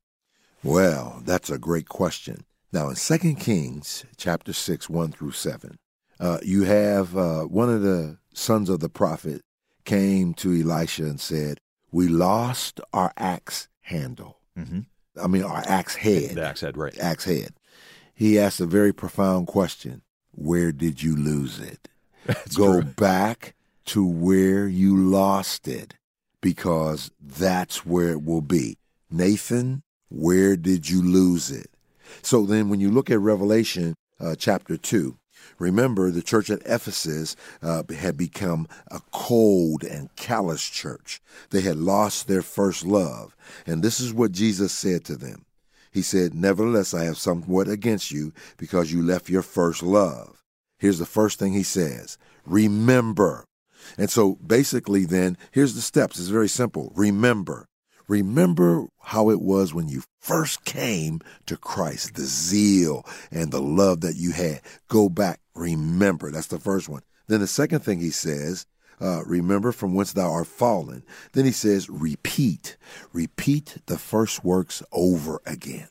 Well, 0.64 1.22
that's 1.24 1.48
a 1.48 1.58
great 1.58 1.88
question. 1.88 2.44
Now, 2.72 2.88
in 2.88 2.96
2 2.96 3.36
Kings 3.36 4.04
chapter 4.16 4.52
6, 4.52 4.90
1 4.90 5.12
through 5.12 5.30
7, 5.30 5.78
uh, 6.20 6.38
you 6.42 6.64
have 6.64 7.16
uh, 7.16 7.42
one 7.42 7.70
of 7.70 7.82
the 7.82 8.18
sons 8.34 8.68
of 8.68 8.80
the 8.80 8.88
prophet 8.88 9.42
came 9.84 10.34
to 10.34 10.52
Elisha 10.60 11.04
and 11.04 11.20
said, 11.20 11.60
We 11.90 12.08
lost 12.08 12.80
our 12.92 13.12
axe 13.16 13.68
handle. 13.82 14.40
Mm-hmm. 14.58 14.80
I 15.22 15.26
mean, 15.26 15.44
our 15.44 15.62
axe 15.66 15.96
head. 15.96 16.34
The 16.36 16.46
axe 16.46 16.60
head, 16.60 16.76
right. 16.76 16.96
Axe 16.98 17.24
head. 17.24 17.54
He 18.14 18.38
asked 18.38 18.60
a 18.60 18.66
very 18.66 18.92
profound 18.92 19.46
question 19.46 20.02
Where 20.32 20.72
did 20.72 21.02
you 21.02 21.16
lose 21.16 21.58
it? 21.60 21.88
That's 22.26 22.56
Go 22.56 22.80
true. 22.80 22.90
back 22.92 23.54
to 23.86 24.06
where 24.06 24.66
you 24.66 24.96
lost 24.96 25.68
it 25.68 25.94
because 26.40 27.10
that's 27.20 27.86
where 27.86 28.10
it 28.10 28.24
will 28.24 28.40
be. 28.40 28.78
Nathan, 29.10 29.82
where 30.08 30.56
did 30.56 30.88
you 30.88 31.02
lose 31.02 31.50
it? 31.50 31.70
So 32.22 32.46
then, 32.46 32.68
when 32.68 32.80
you 32.80 32.90
look 32.90 33.10
at 33.10 33.20
Revelation 33.20 33.94
uh, 34.20 34.34
chapter 34.36 34.76
2, 34.76 35.16
remember 35.58 36.10
the 36.10 36.22
church 36.22 36.50
at 36.50 36.62
Ephesus 36.66 37.36
uh, 37.62 37.82
had 37.94 38.16
become 38.16 38.68
a 38.90 39.00
cold 39.12 39.84
and 39.84 40.14
callous 40.16 40.68
church. 40.68 41.20
They 41.50 41.62
had 41.62 41.76
lost 41.76 42.28
their 42.28 42.42
first 42.42 42.84
love. 42.84 43.36
And 43.66 43.82
this 43.82 44.00
is 44.00 44.12
what 44.12 44.32
Jesus 44.32 44.72
said 44.72 45.04
to 45.06 45.16
them 45.16 45.44
He 45.92 46.02
said, 46.02 46.34
Nevertheless, 46.34 46.94
I 46.94 47.04
have 47.04 47.18
somewhat 47.18 47.68
against 47.68 48.10
you 48.10 48.32
because 48.56 48.92
you 48.92 49.02
left 49.02 49.28
your 49.28 49.42
first 49.42 49.82
love. 49.82 50.42
Here's 50.78 50.98
the 50.98 51.06
first 51.06 51.38
thing 51.38 51.52
he 51.52 51.62
says 51.62 52.18
Remember. 52.44 53.44
And 53.96 54.10
so 54.10 54.34
basically, 54.36 55.04
then, 55.04 55.38
here's 55.52 55.74
the 55.74 55.80
steps. 55.80 56.18
It's 56.18 56.28
very 56.28 56.48
simple. 56.48 56.92
Remember. 56.96 57.68
Remember 58.08 58.86
how 59.00 59.30
it 59.30 59.40
was 59.40 59.74
when 59.74 59.88
you 59.88 60.02
first 60.20 60.64
came 60.64 61.20
to 61.46 61.56
Christ, 61.56 62.14
the 62.14 62.22
zeal 62.22 63.04
and 63.32 63.50
the 63.50 63.60
love 63.60 64.00
that 64.02 64.14
you 64.14 64.32
had. 64.32 64.60
Go 64.88 65.08
back, 65.08 65.40
remember. 65.54 66.30
That's 66.30 66.46
the 66.46 66.60
first 66.60 66.88
one. 66.88 67.02
Then 67.26 67.40
the 67.40 67.48
second 67.48 67.80
thing 67.80 67.98
he 67.98 68.10
says, 68.10 68.66
uh, 69.00 69.24
remember 69.24 69.72
from 69.72 69.94
whence 69.94 70.12
thou 70.12 70.30
art 70.30 70.46
fallen. 70.46 71.02
Then 71.32 71.44
he 71.44 71.50
says, 71.50 71.90
repeat. 71.90 72.76
Repeat 73.12 73.78
the 73.86 73.98
first 73.98 74.44
works 74.44 74.82
over 74.92 75.40
again. 75.44 75.88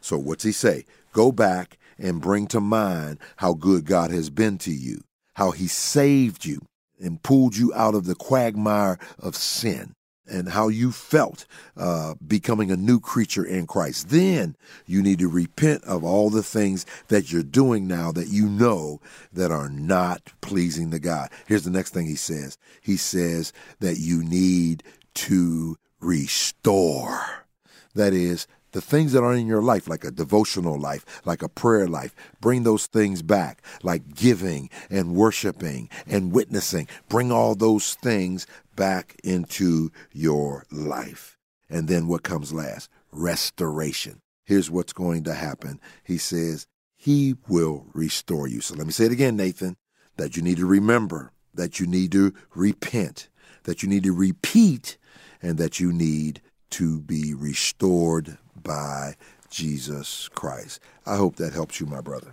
So 0.00 0.16
what's 0.18 0.44
he 0.44 0.52
say? 0.52 0.84
Go 1.12 1.32
back 1.32 1.78
and 1.98 2.20
bring 2.20 2.46
to 2.48 2.60
mind 2.60 3.18
how 3.38 3.54
good 3.54 3.86
God 3.86 4.12
has 4.12 4.30
been 4.30 4.58
to 4.58 4.70
you, 4.70 5.02
how 5.34 5.50
he 5.50 5.66
saved 5.66 6.44
you 6.44 6.60
and 7.00 7.22
pulled 7.22 7.56
you 7.56 7.74
out 7.74 7.94
of 7.94 8.06
the 8.06 8.14
quagmire 8.14 8.98
of 9.18 9.34
sin 9.34 9.95
and 10.28 10.48
how 10.48 10.68
you 10.68 10.92
felt 10.92 11.46
uh, 11.76 12.14
becoming 12.26 12.70
a 12.70 12.76
new 12.76 13.00
creature 13.00 13.44
in 13.44 13.66
Christ. 13.66 14.08
Then 14.08 14.56
you 14.86 15.02
need 15.02 15.18
to 15.20 15.28
repent 15.28 15.84
of 15.84 16.04
all 16.04 16.30
the 16.30 16.42
things 16.42 16.86
that 17.08 17.32
you're 17.32 17.42
doing 17.42 17.86
now 17.86 18.12
that 18.12 18.28
you 18.28 18.48
know 18.48 19.00
that 19.32 19.50
are 19.50 19.68
not 19.68 20.32
pleasing 20.40 20.90
to 20.90 20.98
God. 20.98 21.30
Here's 21.46 21.64
the 21.64 21.70
next 21.70 21.94
thing 21.94 22.06
he 22.06 22.16
says 22.16 22.58
He 22.80 22.96
says 22.96 23.52
that 23.80 23.98
you 23.98 24.22
need 24.22 24.82
to 25.14 25.76
restore. 26.00 27.46
That 27.94 28.12
is, 28.12 28.46
the 28.76 28.82
things 28.82 29.12
that 29.12 29.22
are 29.24 29.32
in 29.32 29.46
your 29.46 29.62
life, 29.62 29.88
like 29.88 30.04
a 30.04 30.10
devotional 30.10 30.78
life, 30.78 31.22
like 31.24 31.40
a 31.40 31.48
prayer 31.48 31.88
life, 31.88 32.14
bring 32.42 32.62
those 32.62 32.86
things 32.86 33.22
back, 33.22 33.62
like 33.82 34.14
giving 34.14 34.68
and 34.90 35.14
worshiping 35.14 35.88
and 36.06 36.30
witnessing. 36.30 36.86
Bring 37.08 37.32
all 37.32 37.54
those 37.54 37.94
things 37.94 38.46
back 38.74 39.16
into 39.24 39.90
your 40.12 40.66
life. 40.70 41.38
And 41.70 41.88
then 41.88 42.06
what 42.06 42.22
comes 42.22 42.52
last? 42.52 42.90
Restoration. 43.12 44.20
Here's 44.44 44.70
what's 44.70 44.92
going 44.92 45.24
to 45.24 45.32
happen. 45.32 45.80
He 46.04 46.18
says, 46.18 46.66
He 46.96 47.34
will 47.48 47.86
restore 47.94 48.46
you. 48.46 48.60
So 48.60 48.74
let 48.74 48.86
me 48.86 48.92
say 48.92 49.06
it 49.06 49.12
again, 49.12 49.36
Nathan, 49.36 49.78
that 50.18 50.36
you 50.36 50.42
need 50.42 50.58
to 50.58 50.66
remember, 50.66 51.32
that 51.54 51.80
you 51.80 51.86
need 51.86 52.12
to 52.12 52.34
repent, 52.54 53.30
that 53.62 53.82
you 53.82 53.88
need 53.88 54.02
to 54.02 54.12
repeat, 54.12 54.98
and 55.40 55.56
that 55.56 55.80
you 55.80 55.94
need 55.94 56.42
to 56.72 57.00
be 57.00 57.32
restored 57.32 58.36
by 58.62 59.14
Jesus 59.50 60.28
Christ. 60.34 60.80
I 61.04 61.16
hope 61.16 61.36
that 61.36 61.52
helps 61.52 61.80
you, 61.80 61.86
my 61.86 62.00
brother. 62.00 62.32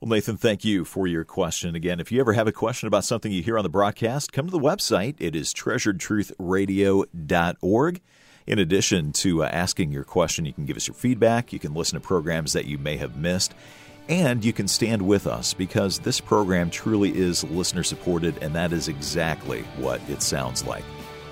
Well, 0.00 0.08
Nathan, 0.08 0.38
thank 0.38 0.64
you 0.64 0.86
for 0.86 1.06
your 1.06 1.24
question. 1.24 1.74
Again, 1.74 2.00
if 2.00 2.10
you 2.10 2.20
ever 2.20 2.32
have 2.32 2.46
a 2.46 2.52
question 2.52 2.86
about 2.86 3.04
something 3.04 3.30
you 3.30 3.42
hear 3.42 3.58
on 3.58 3.64
the 3.64 3.68
broadcast, 3.68 4.32
come 4.32 4.46
to 4.46 4.50
the 4.50 4.58
website. 4.58 5.16
It 5.18 5.36
is 5.36 5.52
treasuredtruthradio.org. 5.52 8.00
In 8.46 8.58
addition 8.58 9.12
to 9.12 9.44
uh, 9.44 9.48
asking 9.48 9.92
your 9.92 10.04
question, 10.04 10.46
you 10.46 10.54
can 10.54 10.64
give 10.64 10.78
us 10.78 10.88
your 10.88 10.94
feedback. 10.94 11.52
You 11.52 11.58
can 11.58 11.74
listen 11.74 12.00
to 12.00 12.06
programs 12.06 12.54
that 12.54 12.64
you 12.64 12.78
may 12.78 12.96
have 12.96 13.16
missed. 13.16 13.52
And 14.08 14.42
you 14.42 14.54
can 14.54 14.66
stand 14.66 15.02
with 15.02 15.26
us 15.26 15.52
because 15.52 15.98
this 15.98 16.18
program 16.18 16.70
truly 16.70 17.14
is 17.16 17.44
listener 17.44 17.82
supported, 17.82 18.42
and 18.42 18.54
that 18.54 18.72
is 18.72 18.88
exactly 18.88 19.64
what 19.76 20.00
it 20.08 20.22
sounds 20.22 20.64
like. 20.64 20.84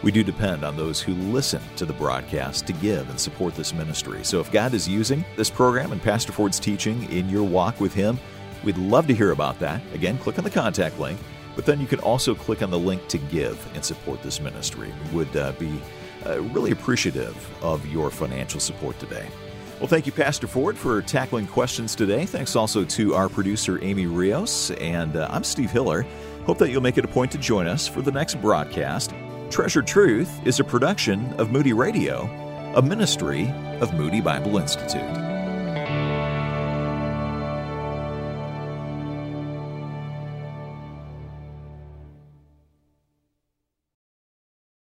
We 0.02 0.12
do 0.12 0.22
depend 0.22 0.64
on 0.64 0.76
those 0.76 1.00
who 1.00 1.14
listen 1.14 1.60
to 1.76 1.84
the 1.84 1.92
broadcast 1.92 2.66
to 2.68 2.72
give 2.72 3.10
and 3.10 3.18
support 3.18 3.56
this 3.56 3.74
ministry. 3.74 4.22
So 4.22 4.38
if 4.38 4.52
God 4.52 4.72
is 4.72 4.88
using 4.88 5.24
this 5.36 5.50
program 5.50 5.90
and 5.90 6.00
Pastor 6.00 6.32
Ford's 6.32 6.60
teaching 6.60 7.10
in 7.10 7.28
your 7.28 7.42
walk 7.42 7.80
with 7.80 7.92
Him, 7.92 8.18
we'd 8.62 8.78
love 8.78 9.08
to 9.08 9.14
hear 9.14 9.32
about 9.32 9.58
that. 9.58 9.82
Again, 9.94 10.16
click 10.18 10.38
on 10.38 10.44
the 10.44 10.50
contact 10.50 11.00
link, 11.00 11.18
but 11.56 11.66
then 11.66 11.80
you 11.80 11.88
can 11.88 11.98
also 12.00 12.32
click 12.32 12.62
on 12.62 12.70
the 12.70 12.78
link 12.78 13.08
to 13.08 13.18
give 13.18 13.58
and 13.74 13.84
support 13.84 14.22
this 14.22 14.40
ministry. 14.40 14.92
We 15.10 15.16
would 15.16 15.36
uh, 15.36 15.52
be 15.52 15.80
uh, 16.24 16.40
really 16.42 16.70
appreciative 16.70 17.36
of 17.62 17.84
your 17.86 18.10
financial 18.10 18.60
support 18.60 18.98
today. 19.00 19.26
Well, 19.80 19.88
thank 19.88 20.06
you, 20.06 20.12
Pastor 20.12 20.46
Ford, 20.46 20.76
for 20.76 21.02
tackling 21.02 21.46
questions 21.46 21.94
today. 21.96 22.24
Thanks 22.24 22.54
also 22.56 22.84
to 22.84 23.14
our 23.14 23.28
producer, 23.28 23.82
Amy 23.82 24.06
Rios, 24.06 24.70
and 24.72 25.16
uh, 25.16 25.28
I'm 25.30 25.44
Steve 25.44 25.70
Hiller. 25.70 26.04
Hope 26.46 26.58
that 26.58 26.70
you'll 26.70 26.82
make 26.82 26.98
it 26.98 27.04
a 27.04 27.08
point 27.08 27.30
to 27.32 27.38
join 27.38 27.66
us 27.66 27.86
for 27.86 28.00
the 28.02 28.10
next 28.10 28.40
broadcast. 28.40 29.12
Treasured 29.50 29.86
Truth 29.86 30.46
is 30.46 30.60
a 30.60 30.64
production 30.64 31.32
of 31.34 31.50
Moody 31.50 31.72
Radio, 31.72 32.22
a 32.76 32.82
ministry 32.82 33.50
of 33.80 33.94
Moody 33.94 34.20
Bible 34.20 34.58
Institute. 34.58 35.27